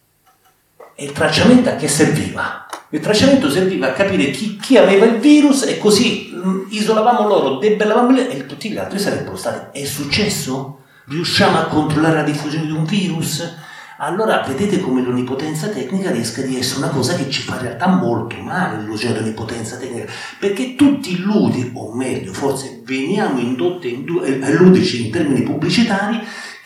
E 0.96 1.04
il 1.04 1.12
tracciamento 1.12 1.68
a 1.68 1.76
che 1.76 1.86
serviva? 1.86 2.66
Il 2.88 2.98
tracciamento 2.98 3.48
serviva 3.48 3.86
a 3.86 3.92
capire 3.92 4.32
chi, 4.32 4.56
chi 4.56 4.76
aveva 4.76 5.04
il 5.04 5.20
virus 5.20 5.62
e 5.62 5.78
così 5.78 6.32
mm, 6.34 6.64
isolavamo 6.70 7.28
loro, 7.28 7.58
debellavamo 7.58 8.18
e 8.18 8.44
tutti 8.44 8.70
gli 8.70 8.76
altri 8.78 8.98
sarebbero 8.98 9.36
stati. 9.36 9.78
È 9.78 9.84
successo? 9.84 10.80
Riusciamo 11.06 11.58
a 11.58 11.66
controllare 11.66 12.16
la 12.16 12.22
diffusione 12.24 12.66
di 12.66 12.72
un 12.72 12.84
virus? 12.84 13.54
Allora 13.98 14.40
vedete 14.44 14.80
come 14.80 15.00
l'onnipotenza 15.00 15.68
tecnica 15.68 16.10
rischia 16.10 16.42
di 16.42 16.58
essere 16.58 16.78
una 16.78 16.88
cosa 16.88 17.14
che 17.14 17.30
ci 17.30 17.42
fa 17.42 17.54
in 17.54 17.62
realtà 17.62 17.86
molto 17.86 18.34
male 18.40 18.78
l'illusione 18.78 19.14
dell'onnipotenza 19.14 19.76
tecnica, 19.76 20.10
perché 20.40 20.74
tutti 20.74 21.12
illudi, 21.12 21.70
o 21.72 21.94
meglio, 21.94 22.32
forse 22.32 22.82
veniamo 22.84 23.38
indotti 23.38 23.94
illudici 23.94 25.02
eh, 25.02 25.06
in 25.06 25.12
termini 25.12 25.42
pubblicitari, 25.44 26.20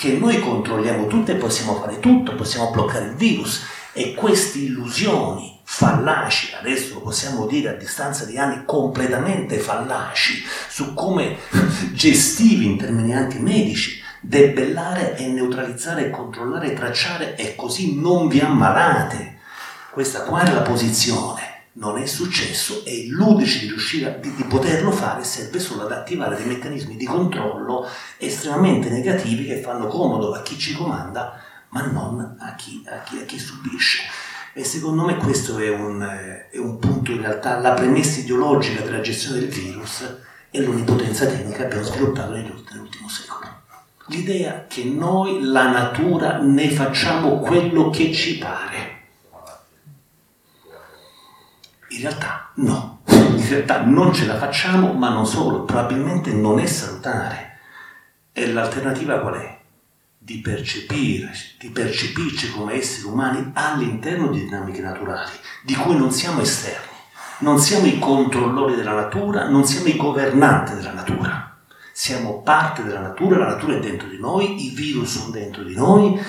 che 0.06 0.18
noi 0.18 0.38
controlliamo 0.38 1.08
tutto 1.08 1.32
e 1.32 1.34
possiamo 1.34 1.80
fare 1.80 1.98
tutto, 1.98 2.36
possiamo 2.36 2.70
bloccare 2.70 3.06
il 3.06 3.14
virus. 3.14 3.64
E 3.92 4.14
queste 4.14 4.58
illusioni 4.58 5.58
fallaci, 5.64 6.54
adesso 6.54 6.94
lo 6.94 7.00
possiamo 7.00 7.46
dire 7.46 7.70
a 7.70 7.72
distanza 7.72 8.24
di 8.24 8.38
anni 8.38 8.62
completamente 8.64 9.58
fallaci, 9.58 10.44
su 10.68 10.94
come 10.94 11.38
gestivi 11.92 12.66
in 12.66 12.78
termini 12.78 13.16
anche 13.16 13.40
medici, 13.40 14.00
debellare 14.20 15.16
e 15.16 15.26
neutralizzare, 15.26 16.10
controllare 16.10 16.74
tracciare 16.74 17.34
e 17.34 17.56
così 17.56 17.98
non 17.98 18.28
vi 18.28 18.38
ammalate. 18.38 19.38
Questa 19.90 20.20
qua 20.22 20.42
è 20.42 20.52
la 20.52 20.62
posizione. 20.62 21.55
Non 21.78 21.98
è 21.98 22.06
successo 22.06 22.84
e 22.84 22.94
illuderci 22.94 23.60
di 23.60 23.68
riuscire 23.68 24.06
a, 24.06 24.16
di, 24.16 24.34
di 24.34 24.44
poterlo 24.44 24.90
fare 24.90 25.24
serve 25.24 25.58
solo 25.58 25.82
ad 25.82 25.92
attivare 25.92 26.36
dei 26.36 26.46
meccanismi 26.46 26.96
di 26.96 27.04
controllo 27.04 27.86
estremamente 28.16 28.88
negativi 28.88 29.44
che 29.44 29.60
fanno 29.60 29.86
comodo 29.86 30.32
a 30.32 30.40
chi 30.40 30.58
ci 30.58 30.74
comanda, 30.74 31.38
ma 31.70 31.82
non 31.82 32.36
a 32.40 32.54
chi, 32.54 32.82
a 32.86 33.02
chi, 33.02 33.18
a 33.18 33.24
chi 33.24 33.38
subisce. 33.38 34.02
E 34.54 34.64
secondo 34.64 35.04
me 35.04 35.16
questo 35.16 35.58
è 35.58 35.68
un, 35.68 36.00
è 36.50 36.56
un 36.56 36.78
punto 36.78 37.10
in 37.10 37.20
realtà, 37.20 37.58
la 37.58 37.74
premessa 37.74 38.20
ideologica 38.20 38.80
della 38.80 39.02
gestione 39.02 39.40
del 39.40 39.50
virus 39.50 40.16
è 40.50 40.58
l'onnipotenza 40.60 41.26
tecnica 41.26 41.58
che 41.58 41.64
abbiamo 41.64 41.84
sviluppato 41.84 42.32
nell'ultimo 42.32 43.08
secolo. 43.08 43.46
L'idea 44.06 44.64
che 44.66 44.84
noi, 44.84 45.42
la 45.42 45.68
natura, 45.70 46.38
ne 46.38 46.70
facciamo 46.70 47.40
quello 47.40 47.90
che 47.90 48.10
ci 48.14 48.38
pare. 48.38 48.95
In 51.96 52.02
realtà 52.02 52.50
no, 52.56 53.00
in 53.08 53.48
realtà 53.48 53.82
non 53.82 54.12
ce 54.12 54.26
la 54.26 54.36
facciamo, 54.36 54.92
ma 54.92 55.08
non 55.08 55.26
solo, 55.26 55.64
probabilmente 55.64 56.32
non 56.32 56.58
è 56.58 56.66
salutare. 56.66 57.58
E 58.32 58.52
l'alternativa 58.52 59.18
qual 59.20 59.34
è? 59.34 59.56
di 60.26 60.40
percepire, 60.40 61.30
di 61.56 61.68
percepirci 61.70 62.50
come 62.50 62.74
esseri 62.74 63.06
umani 63.06 63.52
all'interno 63.54 64.26
di 64.26 64.40
dinamiche 64.40 64.80
naturali, 64.80 65.30
di 65.62 65.76
cui 65.76 65.96
non 65.96 66.10
siamo 66.10 66.40
esterni. 66.40 66.94
Non 67.38 67.60
siamo 67.60 67.86
i 67.86 68.00
controllori 68.00 68.74
della 68.74 68.94
natura, 68.94 69.48
non 69.48 69.64
siamo 69.64 69.86
i 69.86 69.96
governanti 69.96 70.74
della 70.74 70.90
natura. 70.90 71.56
Siamo 71.92 72.42
parte 72.42 72.82
della 72.82 72.98
natura, 72.98 73.38
la 73.38 73.50
natura 73.50 73.76
è 73.76 73.78
dentro 73.78 74.08
di 74.08 74.18
noi, 74.18 74.66
i 74.66 74.70
virus 74.70 75.16
sono 75.16 75.30
dentro 75.30 75.62
di 75.62 75.76
noi, 75.76 76.20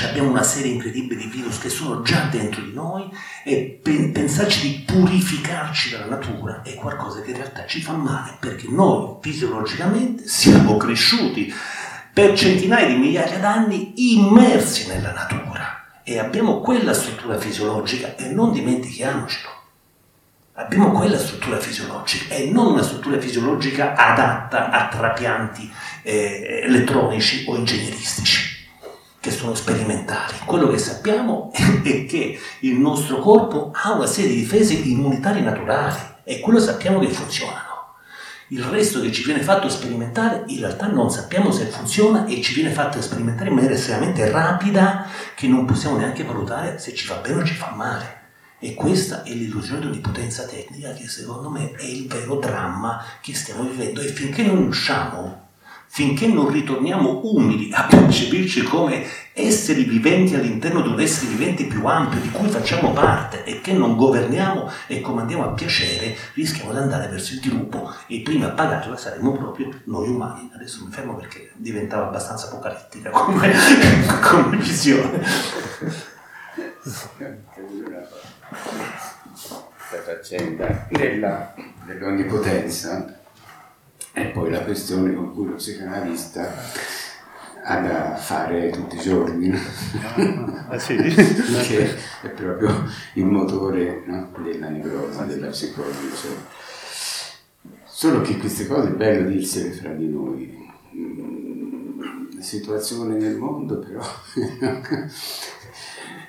cioè 0.00 0.08
abbiamo 0.08 0.30
una 0.30 0.42
serie 0.42 0.72
incredibile 0.72 1.20
di 1.20 1.26
virus 1.26 1.58
che 1.58 1.68
sono 1.68 2.00
già 2.00 2.26
dentro 2.30 2.62
di 2.62 2.72
noi 2.72 3.06
e 3.44 3.78
pensarci 3.84 4.62
di 4.62 4.84
purificarci 4.86 5.90
dalla 5.90 6.06
natura 6.06 6.62
è 6.62 6.74
qualcosa 6.74 7.20
che 7.20 7.32
in 7.32 7.36
realtà 7.36 7.66
ci 7.66 7.82
fa 7.82 7.92
male 7.92 8.38
perché 8.40 8.66
noi 8.70 9.16
fisiologicamente 9.20 10.26
siamo 10.26 10.78
cresciuti 10.78 11.52
per 12.14 12.34
centinaia 12.34 12.86
di 12.86 12.96
migliaia 12.96 13.38
d'anni 13.40 14.14
immersi 14.14 14.88
nella 14.88 15.12
natura 15.12 15.84
e 16.02 16.18
abbiamo 16.18 16.60
quella 16.60 16.94
struttura 16.94 17.36
fisiologica 17.38 18.16
e 18.16 18.28
non 18.28 18.52
dimentichiamocelo. 18.52 19.48
Abbiamo 20.54 20.92
quella 20.92 21.18
struttura 21.18 21.58
fisiologica 21.58 22.34
e 22.34 22.50
non 22.50 22.72
una 22.72 22.82
struttura 22.82 23.18
fisiologica 23.18 23.94
adatta 23.94 24.70
a 24.70 24.88
trapianti 24.88 25.70
eh, 26.02 26.62
elettronici 26.64 27.44
o 27.48 27.56
ingegneristici 27.56 28.49
che 29.20 29.30
sono 29.30 29.54
sperimentali. 29.54 30.38
Quello 30.46 30.68
che 30.68 30.78
sappiamo 30.78 31.52
è 31.84 32.06
che 32.06 32.40
il 32.60 32.78
nostro 32.78 33.18
corpo 33.18 33.70
ha 33.74 33.92
una 33.92 34.06
serie 34.06 34.30
di 34.30 34.40
difese 34.40 34.72
immunitarie 34.72 35.42
naturali 35.42 35.98
e 36.24 36.40
quello 36.40 36.58
sappiamo 36.58 36.98
che 36.98 37.08
funzionano. 37.08 37.68
Il 38.48 38.64
resto 38.64 39.00
che 39.00 39.12
ci 39.12 39.22
viene 39.22 39.42
fatto 39.42 39.68
sperimentare 39.68 40.42
in 40.46 40.58
realtà 40.58 40.88
non 40.88 41.08
sappiamo 41.10 41.52
se 41.52 41.66
funziona 41.66 42.26
e 42.26 42.40
ci 42.40 42.54
viene 42.54 42.70
fatto 42.70 43.00
sperimentare 43.00 43.50
in 43.50 43.54
maniera 43.54 43.74
estremamente 43.74 44.28
rapida 44.28 45.06
che 45.36 45.46
non 45.46 45.66
possiamo 45.66 45.98
neanche 45.98 46.24
valutare 46.24 46.78
se 46.78 46.92
ci 46.94 47.04
fa 47.04 47.16
bene 47.16 47.42
o 47.42 47.44
ci 47.44 47.54
fa 47.54 47.72
male. 47.76 48.18
E 48.58 48.74
questa 48.74 49.22
è 49.22 49.30
l'illusione 49.30 49.80
di 49.80 49.86
onnipotenza 49.86 50.44
tecnica 50.44 50.92
che 50.94 51.08
secondo 51.08 51.48
me 51.48 51.72
è 51.72 51.84
il 51.84 52.08
vero 52.08 52.36
dramma 52.36 53.04
che 53.20 53.34
stiamo 53.34 53.62
vivendo 53.62 54.00
e 54.00 54.08
finché 54.08 54.42
non 54.42 54.66
usciamo 54.66 55.49
finché 55.92 56.28
non 56.28 56.48
ritorniamo 56.48 57.22
umili 57.24 57.72
a 57.72 57.82
percepirci 57.82 58.62
come 58.62 59.04
esseri 59.32 59.82
viventi 59.82 60.36
all'interno 60.36 60.82
di 60.82 60.88
un 60.88 61.00
essere 61.00 61.32
vivente 61.32 61.64
più 61.64 61.84
ampio 61.84 62.20
di 62.20 62.30
cui 62.30 62.48
facciamo 62.48 62.92
parte 62.92 63.42
e 63.42 63.60
che 63.60 63.72
non 63.72 63.96
governiamo 63.96 64.70
e 64.86 65.00
comandiamo 65.00 65.44
a 65.44 65.48
piacere, 65.52 66.14
rischiamo 66.34 66.70
di 66.70 66.78
andare 66.78 67.08
verso 67.08 67.34
il 67.34 67.40
dirupo 67.40 67.92
e 68.06 68.20
prima 68.20 68.46
a 68.46 68.50
pagarla 68.50 68.96
saremo 68.96 69.32
proprio 69.32 69.68
noi 69.86 70.08
umani. 70.08 70.48
Adesso 70.54 70.84
mi 70.84 70.92
fermo 70.92 71.16
perché 71.16 71.50
diventava 71.56 72.06
abbastanza 72.06 72.46
apocalittica 72.46 73.10
come, 73.10 73.52
come 74.22 74.56
visione. 74.58 75.20
Questa 76.82 77.08
faccenda 80.04 80.86
della, 80.88 81.52
dell'onnipotenza 81.84 83.18
e 84.12 84.24
poi 84.26 84.50
la 84.50 84.62
questione 84.64 85.14
con 85.14 85.32
cui 85.32 85.46
lo 85.46 85.54
psicanalista 85.54 86.52
ha 87.62 87.76
da 87.80 88.16
fare 88.16 88.70
tutti 88.70 88.96
i 88.96 89.00
giorni, 89.00 89.52
Ah, 90.68 90.78
sì? 90.78 90.96
che 90.96 91.94
è 92.22 92.28
proprio 92.30 92.84
il 93.14 93.24
motore 93.26 94.02
no? 94.06 94.30
della 94.42 94.68
nevrosi, 94.68 95.26
della 95.26 95.48
psicologia. 95.48 96.58
Solo 97.84 98.20
che 98.22 98.38
queste 98.38 98.66
cose 98.66 98.88
è 98.88 98.92
bello 98.92 99.28
dirsele 99.28 99.72
fra 99.72 99.90
di 99.92 100.08
noi. 100.08 100.68
Mm, 100.96 102.00
La 102.36 102.42
situazione 102.42 103.16
nel 103.16 103.36
mondo 103.36 103.78
però, 103.78 104.00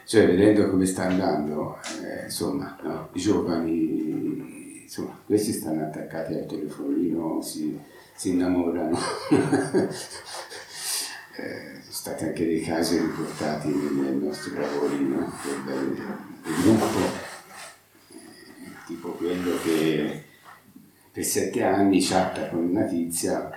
cioè 0.05 0.25
vedendo 0.25 0.69
come 0.69 0.85
sta 0.85 1.03
andando, 1.03 1.77
eh, 2.03 2.25
insomma, 2.25 2.77
no? 2.83 3.07
i 3.13 3.19
giovani, 3.19 4.60
insomma, 4.91 5.17
questi 5.25 5.53
stanno 5.53 5.85
attaccati 5.85 6.33
al 6.33 6.45
telefonino, 6.45 7.41
si, 7.41 7.79
si 8.13 8.31
innamorano. 8.31 8.97
Eh, 11.33 11.79
sono 11.79 11.93
stati 11.93 12.25
anche 12.25 12.45
dei 12.45 12.59
casi 12.59 12.99
riportati 12.99 13.69
nei 13.69 14.19
nostri 14.19 14.53
lavori 14.53 15.07
no? 15.07 15.31
del, 15.65 15.93
del 16.43 16.53
gruppo, 16.61 16.97
eh, 18.09 18.85
tipo 18.85 19.11
quello 19.11 19.51
che 19.63 20.23
per 21.09 21.23
sette 21.23 21.63
anni 21.63 22.01
chatta 22.01 22.49
con 22.49 22.65
una 22.65 22.83
tizia 22.83 23.49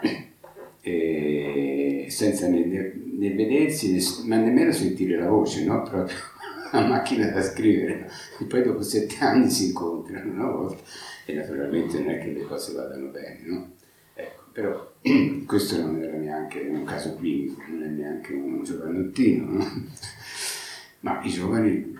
e 0.81 2.07
senza 2.09 2.47
né, 2.47 2.65
né 2.65 3.31
vedersi 3.31 3.93
né- 3.93 4.27
ma 4.29 4.37
nemmeno 4.37 4.71
sentire 4.71 5.19
la 5.19 5.29
voce, 5.29 5.65
no? 5.65 5.83
proprio 5.83 6.17
la 6.71 6.87
macchina 6.87 7.27
da 7.27 7.43
scrivere. 7.43 8.09
E 8.39 8.45
poi 8.45 8.63
dopo 8.63 8.83
sette 8.83 9.17
anni 9.19 9.51
si 9.51 9.67
incontrano 9.67 10.31
una 10.31 10.47
volta 10.49 10.83
e 11.27 11.33
naturalmente 11.33 11.99
non 11.99 12.11
è 12.11 12.19
che 12.19 12.33
le 12.33 12.43
cose 12.43 12.73
vadano 12.73 13.09
bene. 13.09 13.41
No? 13.45 13.73
Ecco, 14.15 14.43
però 14.53 14.95
questo 15.47 15.81
non 15.81 16.03
era 16.03 16.17
neanche 16.17 16.61
un 16.61 16.85
caso 16.85 17.17
clinico, 17.17 17.63
non 17.69 17.83
è 17.83 17.87
neanche 17.87 18.33
un 18.33 18.63
giovanottino, 18.63 19.53
no? 19.53 19.67
ma 21.01 21.23
i 21.23 21.29
giovani 21.29 21.93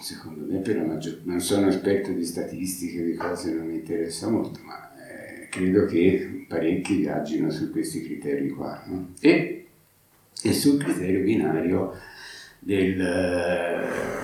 secondo 0.00 0.44
me 0.44 0.58
per 0.58 0.76
la 0.76 0.84
maggior 0.84 1.20
non 1.24 1.40
sono 1.40 1.68
esperto 1.68 2.12
di 2.12 2.24
statistiche, 2.24 3.04
di 3.04 3.14
cose 3.14 3.52
non 3.52 3.66
mi 3.66 3.74
interessa 3.76 4.28
molto, 4.28 4.60
ma 4.62 4.92
eh, 4.96 5.48
credo 5.48 5.86
che 5.86 6.46
parecchi 6.48 6.96
viaggino 6.96 7.50
su 7.50 7.70
questi 7.70 8.02
criteri 8.02 8.48
qua. 8.50 8.82
no? 8.86 9.12
E, 9.20 9.66
e 10.42 10.52
sul 10.52 10.82
criterio 10.82 11.22
binario 11.22 11.94
del, 12.60 13.00
eh, 13.00 14.17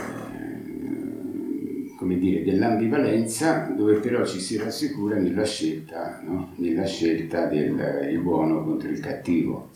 come 2.05 2.19
dire, 2.19 2.45
dell'ambivalenza 2.45 3.73
dove 3.75 3.95
però 3.95 4.27
ci 4.27 4.39
si 4.39 4.59
rassicura 4.59 5.17
nella 5.17 5.47
scelta, 5.47 6.21
no? 6.23 6.53
nella 6.57 6.85
scelta 6.85 7.47
del 7.47 8.19
buono 8.23 8.63
contro 8.63 8.91
il 8.91 9.01
cattivo. 9.01 9.71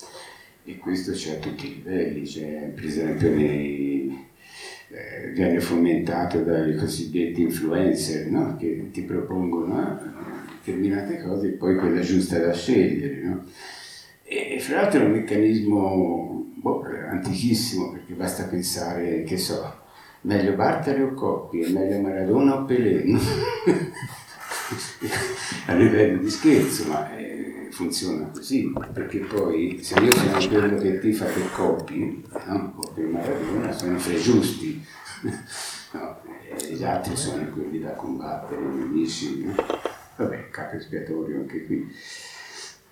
E 0.64 0.76
questo 0.76 1.12
c'è 1.12 1.36
a 1.36 1.38
tutti 1.38 1.66
i 1.66 1.74
livelli, 1.76 2.24
c'è 2.24 2.70
per 2.74 2.84
esempio 2.84 3.34
nei, 3.34 4.26
eh, 4.90 5.30
viene 5.32 5.58
fomentato 5.60 6.42
dai 6.42 6.76
cosiddetti 6.76 7.40
influencer 7.40 8.26
no? 8.26 8.56
che 8.58 8.90
ti 8.92 9.00
propongono 9.04 9.98
eh, 9.98 10.04
determinate 10.62 11.22
cose 11.22 11.46
e 11.46 11.52
poi 11.52 11.76
quella 11.76 12.00
giusta 12.00 12.38
da 12.38 12.52
scegliere. 12.52 13.22
no? 13.22 13.44
E 14.22 14.58
fra 14.60 14.82
l'altro 14.82 15.00
è 15.00 15.04
un 15.06 15.12
meccanismo 15.12 16.46
boh, 16.56 16.82
antichissimo 17.08 17.92
perché 17.92 18.12
basta 18.12 18.44
pensare, 18.44 19.22
che 19.22 19.38
so, 19.38 19.86
meglio 20.22 20.54
Bartali 20.54 21.02
o 21.02 21.14
Coppi, 21.14 21.72
meglio 21.72 22.00
Maradona 22.00 22.56
o 22.56 22.64
Pelé, 22.64 23.04
a 25.66 25.74
livello 25.74 26.18
di 26.18 26.30
scherzo, 26.30 26.88
ma 26.88 27.16
eh, 27.16 27.68
funziona 27.70 28.26
così, 28.28 28.72
perché 28.92 29.20
poi 29.20 29.78
se 29.82 29.98
io 30.00 30.12
sono 30.12 30.48
quello 30.48 30.78
che 30.78 30.98
tifa 30.98 31.26
per 31.26 31.52
Coppi 31.52 32.24
no? 32.46 32.72
o 32.76 32.88
per 32.92 33.04
Maradona 33.04 33.72
sono 33.72 33.98
fra 33.98 34.12
i 34.12 34.20
giusti, 34.20 34.84
no? 35.92 36.20
e 36.22 36.74
gli 36.74 36.84
altri 36.84 37.16
sono 37.16 37.46
quelli 37.50 37.80
da 37.80 37.92
combattere, 37.92 38.60
i 38.60 38.64
nemici, 38.64 39.44
no? 39.44 39.54
vabbè, 40.16 40.50
capo 40.50 40.76
espiatorio 40.76 41.36
anche 41.36 41.64
qui. 41.66 41.94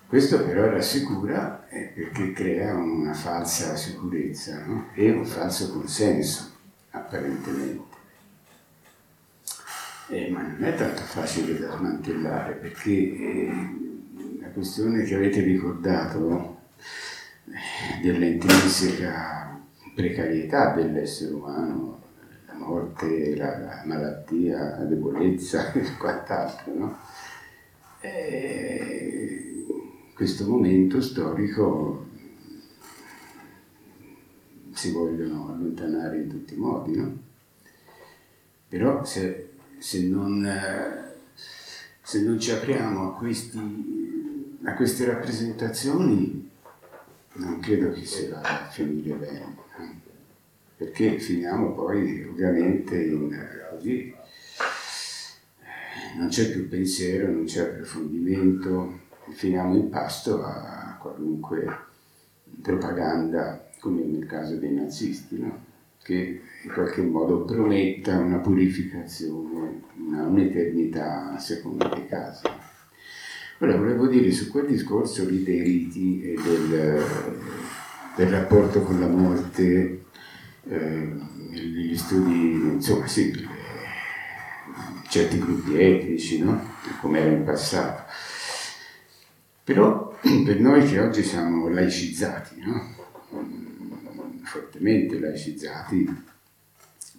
Questo 0.07 0.41
però 0.41 0.69
rassicura 0.69 1.67
eh, 1.67 1.91
perché 1.93 2.31
crea 2.31 2.73
una 2.75 3.13
falsa 3.13 3.75
sicurezza 3.75 4.63
no? 4.65 4.87
e 4.93 5.11
un 5.11 5.25
falso 5.25 5.69
consenso, 5.73 6.56
apparentemente. 6.91 7.95
Eh, 10.09 10.29
ma 10.29 10.41
non 10.41 10.63
è 10.63 10.73
tanto 10.75 11.01
facile 11.01 11.59
da 11.59 11.75
smantellare 11.75 12.53
perché 12.53 12.91
eh, 12.91 13.51
la 14.39 14.47
questione 14.49 15.03
che 15.03 15.15
avete 15.15 15.41
ricordato 15.41 16.61
eh, 17.47 18.01
dell'intrinseca 18.01 19.59
precarietà 19.93 20.73
dell'essere 20.75 21.33
umano, 21.33 22.03
la 22.45 22.53
morte, 22.53 23.35
la, 23.35 23.57
la 23.57 23.81
malattia, 23.83 24.77
la 24.77 24.85
debolezza 24.85 25.71
e 25.73 25.97
quant'altro, 25.97 26.73
no? 26.73 26.97
Eh, 27.99 29.65
questo 30.13 30.47
momento 30.47 31.01
storico 31.01 32.06
si 34.77 34.91
vogliono 34.91 35.49
allontanare 35.49 36.17
in 36.17 36.29
tutti 36.29 36.53
i 36.53 36.57
modi, 36.57 36.95
no? 36.95 37.17
Però 38.69 39.03
se, 39.03 39.53
se, 39.79 40.03
non, 40.03 40.45
eh, 40.45 41.15
se 42.01 42.21
non 42.21 42.39
ci 42.39 42.51
apriamo 42.51 43.09
a, 43.09 43.15
questi, 43.15 44.57
a 44.63 44.73
queste 44.75 45.05
rappresentazioni, 45.05 46.49
non 47.33 47.59
credo 47.59 47.91
che 47.91 48.05
si 48.05 48.27
vada 48.27 48.65
a 48.65 48.69
finire 48.69 49.15
bene, 49.15 49.39
no? 49.39 49.65
perché 50.77 51.17
finiamo 51.17 51.73
poi 51.73 52.23
ovviamente 52.25 53.01
in 53.01 53.33
eh, 53.33 53.69
così, 53.71 54.13
non 56.17 56.27
c'è 56.27 56.51
più 56.51 56.69
pensiero, 56.69 57.31
non 57.31 57.45
c'è 57.45 57.63
approfondimento, 57.63 58.99
finiamo 59.29 59.75
in 59.75 59.89
pasto 59.89 60.43
a 60.43 60.97
qualunque 60.99 61.85
propaganda, 62.61 63.66
come 63.79 64.03
nel 64.03 64.25
caso 64.25 64.55
dei 64.55 64.73
nazisti, 64.73 65.39
no? 65.39 65.65
che 66.03 66.41
in 66.63 66.71
qualche 66.71 67.01
modo 67.01 67.43
prometta 67.43 68.17
una 68.17 68.37
purificazione, 68.37 69.81
una, 69.97 70.23
un'eternità 70.23 71.33
a 71.33 71.39
seconda 71.39 71.89
dei 71.89 72.07
casi. 72.07 72.47
Ora 73.59 73.75
volevo 73.75 74.07
dire 74.07 74.31
su 74.31 74.49
quel 74.49 74.67
discorso 74.67 75.27
lì 75.27 75.43
dei 75.43 75.61
riti 75.61 76.21
e 76.21 76.35
del, 76.41 77.03
del 78.15 78.29
rapporto 78.29 78.81
con 78.81 78.99
la 78.99 79.07
morte, 79.07 80.03
eh, 80.69 81.15
gli 81.49 81.97
studi, 81.97 82.51
insomma 82.53 83.07
sì, 83.07 83.35
le- 83.35 83.47
certi 85.09 85.39
gruppi 85.39 85.77
etnici, 85.77 86.39
no? 86.41 86.75
come 87.01 87.19
era 87.19 87.31
in 87.31 87.43
passato. 87.43 88.03
Però 89.63 90.17
per 90.45 90.59
noi 90.59 90.85
che 90.85 90.99
oggi 90.99 91.23
siamo 91.23 91.67
laicizzati, 91.67 92.61
no? 92.61 92.96
Fortemente 94.47 95.19
laicizzati 95.19 96.23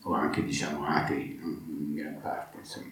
o 0.02 0.12
anche 0.12 0.44
diciamo 0.44 0.86
atei 0.86 1.38
in 1.40 1.94
gran 1.94 2.20
parte. 2.20 2.58
Insomma. 2.58 2.90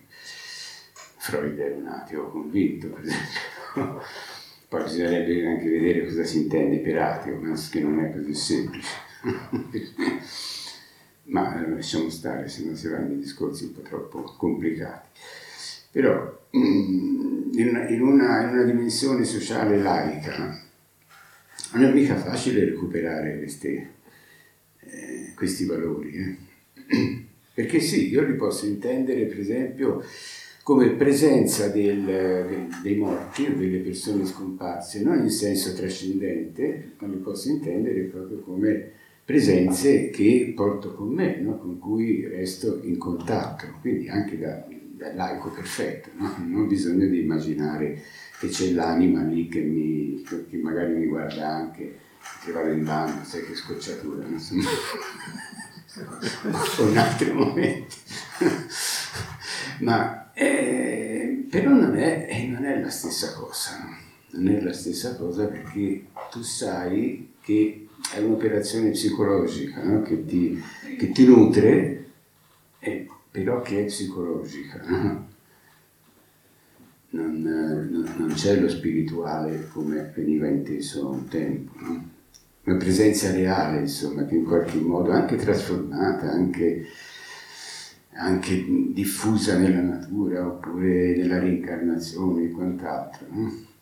Freud 1.17 1.59
è 1.59 1.73
un 1.73 1.87
ateo 1.89 2.29
convinto, 2.31 2.89
per 2.89 3.05
esempio. 3.05 4.03
Poi 4.69 4.83
bisognerebbe 4.83 5.47
anche 5.47 5.69
vedere 5.69 6.05
cosa 6.05 6.25
si 6.25 6.43
intende 6.43 6.79
per 6.79 6.99
ateo, 6.99 7.41
che 7.71 7.81
non 7.81 8.01
è 8.01 8.13
così 8.13 8.35
semplice. 8.35 8.95
ma 11.27 11.61
eh, 11.61 11.69
lasciamo 11.69 12.11
stare, 12.11 12.49
se 12.49 12.65
no 12.65 12.75
si 12.75 12.89
vanno 12.89 13.09
dei 13.09 13.19
discorsi 13.19 13.65
un 13.65 13.73
po' 13.73 13.81
troppo 13.81 14.23
complicati. 14.23 15.09
Però 15.91 16.49
mm, 16.57 17.53
in 17.55 17.69
una, 17.69 17.89
in 17.89 18.03
una, 18.03 18.43
in 18.43 18.49
una 18.51 18.63
dimensione 18.65 19.25
sociale 19.25 19.79
laica 19.79 20.61
non 21.73 21.85
è 21.85 21.93
mica 21.93 22.17
facile 22.17 22.65
recuperare 22.65 23.39
queste, 23.39 23.95
eh, 24.91 25.33
questi 25.35 25.65
valori. 25.65 26.13
Eh? 26.15 27.25
Perché 27.55 27.81
sì, 27.81 28.11
io 28.11 28.23
li 28.23 28.35
posso 28.35 28.67
intendere 28.67 29.25
per 29.25 29.39
esempio 29.39 30.03
come 30.63 30.91
presenza 30.91 31.69
del, 31.69 32.67
dei 32.83 32.97
morti 32.97 33.47
o 33.47 33.55
delle 33.57 33.79
persone 33.79 34.27
scomparse, 34.27 35.01
non 35.01 35.23
in 35.23 35.31
senso 35.31 35.73
trascendente, 35.73 36.95
ma 36.99 37.07
li 37.07 37.19
posso 37.19 37.49
intendere 37.49 38.01
proprio 38.01 38.41
come 38.41 38.91
presenze 39.25 40.11
che 40.11 40.53
porto 40.57 40.93
con 40.93 41.09
me, 41.09 41.41
no? 41.41 41.59
con 41.59 41.79
cui 41.79 42.27
resto 42.27 42.81
in 42.83 42.99
contatto, 42.99 43.67
quindi 43.81 44.09
anche 44.09 44.39
da, 44.39 44.67
da 44.69 45.15
laico 45.15 45.51
perfetto, 45.51 46.11
no? 46.17 46.35
non 46.47 46.63
ho 46.63 46.67
bisogno 46.67 47.07
di 47.07 47.21
immaginare 47.21 48.03
che 48.41 48.49
c'è 48.49 48.71
l'anima 48.71 49.23
lì 49.23 49.49
che, 49.49 49.61
mi, 49.61 50.23
che 50.23 50.57
magari 50.57 50.95
mi 50.95 51.07
guarda 51.07 51.49
anche, 51.49 51.95
vado 52.53 52.71
in 52.71 52.85
bagno, 52.85 53.25
sai 53.25 53.45
che 53.45 53.55
scocciatura, 53.55 54.27
insomma, 54.27 54.69
in 56.89 56.99
altri 56.99 57.33
momenti. 57.33 57.97
Ma 59.81 60.33
eh, 60.33 61.47
però 61.49 61.71
non 61.71 61.97
è, 61.97 62.47
non 62.49 62.65
è 62.65 62.81
la 62.81 62.91
stessa 62.91 63.33
cosa, 63.33 63.79
no? 63.79 63.97
non 64.39 64.55
è 64.55 64.61
la 64.61 64.73
stessa 64.73 65.17
cosa 65.17 65.47
perché 65.47 66.07
tu 66.31 66.43
sai 66.43 67.35
che 67.41 67.89
è 68.15 68.19
un'operazione 68.19 68.91
psicologica 68.91 69.83
no? 69.83 70.03
che, 70.03 70.25
ti, 70.25 70.63
che, 70.99 71.11
ti, 71.13 71.25
nutre, 71.27 72.11
eh, 72.79 73.09
però 73.31 73.63
che 73.63 73.83
è 73.83 73.85
psicologica. 73.85 74.83
No? 74.85 75.35
Non, 77.11 77.41
non, 77.41 78.15
non, 78.19 78.33
c'è 78.35 78.61
lo 78.61 78.69
spirituale 78.69 79.69
come 79.73 80.13
veniva 80.15 80.49
inteso 80.49 81.09
un 81.09 81.29
tempo. 81.29 81.73
No? 81.79 82.11
Una 82.67 82.77
presenza 82.79 83.31
reale, 83.31 83.81
insomma, 83.81 84.25
che 84.25 84.35
in 84.35 84.45
qualche 84.45 84.79
modo, 84.79 85.13
anche 85.13 85.37
trasformata, 85.37 86.31
anche, 86.31 86.85
anche 88.15 88.65
diffusa 88.93 89.57
nella 89.57 89.83
natura 89.83 90.45
oppure 90.47 91.17
nella 91.17 91.39
reincarnazione 91.39 92.45
e 92.45 92.51
quant'altro. 92.51 93.27
No? 93.31 93.75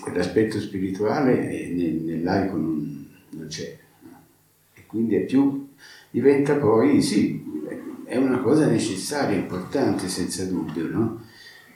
quell'aspetto 0.00 0.60
spirituale 0.60 1.34
nel, 1.74 2.02
nel 2.02 2.22
laico 2.22 2.56
non, 2.56 3.08
non 3.30 3.46
c'è. 3.46 3.76
No? 4.00 4.20
E 4.74 4.86
quindi 4.86 5.16
è 5.16 5.24
più, 5.24 5.68
diventa 6.10 6.54
poi, 6.54 7.02
sì, 7.02 7.42
è 8.04 8.16
una 8.16 8.38
cosa 8.38 8.66
necessaria, 8.66 9.36
importante 9.36 10.08
senza 10.08 10.44
dubbio, 10.44 10.88
no? 10.88 11.24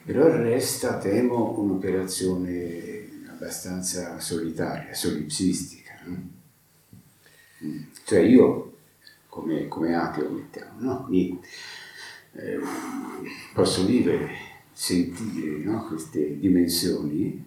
però 0.05 0.29
resta, 0.37 0.99
temo, 0.99 1.59
un'operazione 1.59 3.15
abbastanza 3.37 4.19
solitaria, 4.19 4.95
solipsistica. 4.95 5.93
No? 6.07 6.29
Mm. 7.65 7.83
Cioè 8.05 8.21
io, 8.21 8.79
come, 9.29 9.69
come 9.69 9.95
ateo, 9.95 10.31
mettiamo, 10.31 10.81
no? 10.81 11.07
Mi, 11.09 11.39
eh, 12.33 12.59
posso 13.55 13.85
vivere, 13.85 14.31
sentire 14.73 15.59
no? 15.65 15.87
queste 15.87 16.39
dimensioni 16.39 17.45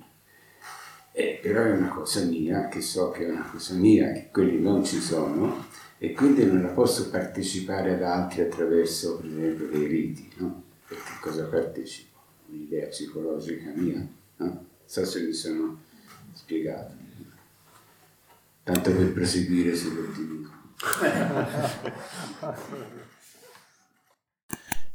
eh, 1.12 1.40
però 1.42 1.64
è 1.64 1.72
una 1.72 1.90
cosa 1.90 2.24
mia, 2.24 2.70
che 2.70 2.80
so 2.80 3.10
che 3.12 3.26
è 3.26 3.30
una 3.30 3.50
cosa 3.52 3.74
mia, 3.74 4.12
che 4.14 4.30
quelli 4.32 4.58
non 4.58 4.86
ci 4.86 5.02
sono, 5.02 5.66
e 5.98 6.14
quindi 6.14 6.46
non 6.46 6.62
la 6.62 6.70
posso 6.70 7.10
partecipare 7.10 7.96
ad 7.96 8.04
altri 8.04 8.42
attraverso, 8.42 9.18
per 9.18 9.30
esempio, 9.30 9.68
dei 9.68 9.86
riti, 9.86 10.30
no? 10.38 10.64
Perché 10.88 11.12
cosa 11.20 11.44
partecipo? 11.44 12.18
Un'idea 12.48 12.88
psicologica 12.88 13.72
mia, 13.76 14.08
no? 14.38 14.66
So 14.90 15.06
se 15.06 15.22
mi 15.22 15.34
sono 15.34 15.80
spiegato. 16.34 16.96
Tanto 18.64 18.92
per 18.92 19.14
proseguire 19.14 19.76
sull'ottimismo. 19.76 20.58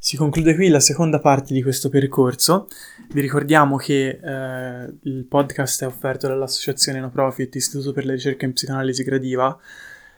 Si 0.05 0.19
conclude 0.19 0.55
qui 0.55 0.69
la 0.69 0.81
seconda 0.81 1.19
parte 1.19 1.55
di 1.55 1.63
questo 1.63 1.89
percorso. 1.89 2.69
Vi 3.09 3.23
ricordiamo 3.23 3.77
che 3.77 4.21
eh, 4.23 4.93
il 5.05 5.25
podcast 5.25 5.83
è 5.83 5.87
offerto 5.87 6.29
dall'associazione 6.29 7.01
no 7.01 7.11
profit 7.11 7.55
Istituto 7.55 7.93
per 7.93 8.05
la 8.05 8.13
ricerca 8.13 8.45
in 8.45 8.53
psicanalisi 8.53 9.03
gradiva 9.03 9.59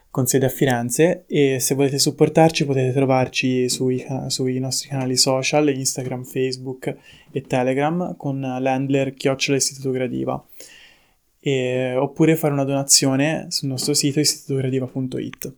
con 0.09 0.25
sede 0.25 0.45
a 0.45 0.49
Firenze 0.49 1.25
e 1.27 1.59
se 1.59 1.75
volete 1.75 1.99
supportarci 1.99 2.65
potete 2.65 2.91
trovarci 2.91 3.69
sui, 3.69 4.03
sui 4.27 4.59
nostri 4.59 4.89
canali 4.89 5.15
social, 5.15 5.69
Instagram, 5.69 6.23
Facebook 6.23 6.95
e 7.31 7.41
Telegram 7.41 8.15
con 8.15 8.39
l'handler 8.39 9.13
chiocciola 9.13 9.57
Istituto 9.57 9.91
Gradiva 9.91 10.43
e, 11.39 11.95
oppure 11.95 12.35
fare 12.35 12.53
una 12.53 12.63
donazione 12.63 13.45
sul 13.49 13.69
nostro 13.69 13.93
sito 13.93 14.19
istitutogradiva.it. 14.19 15.53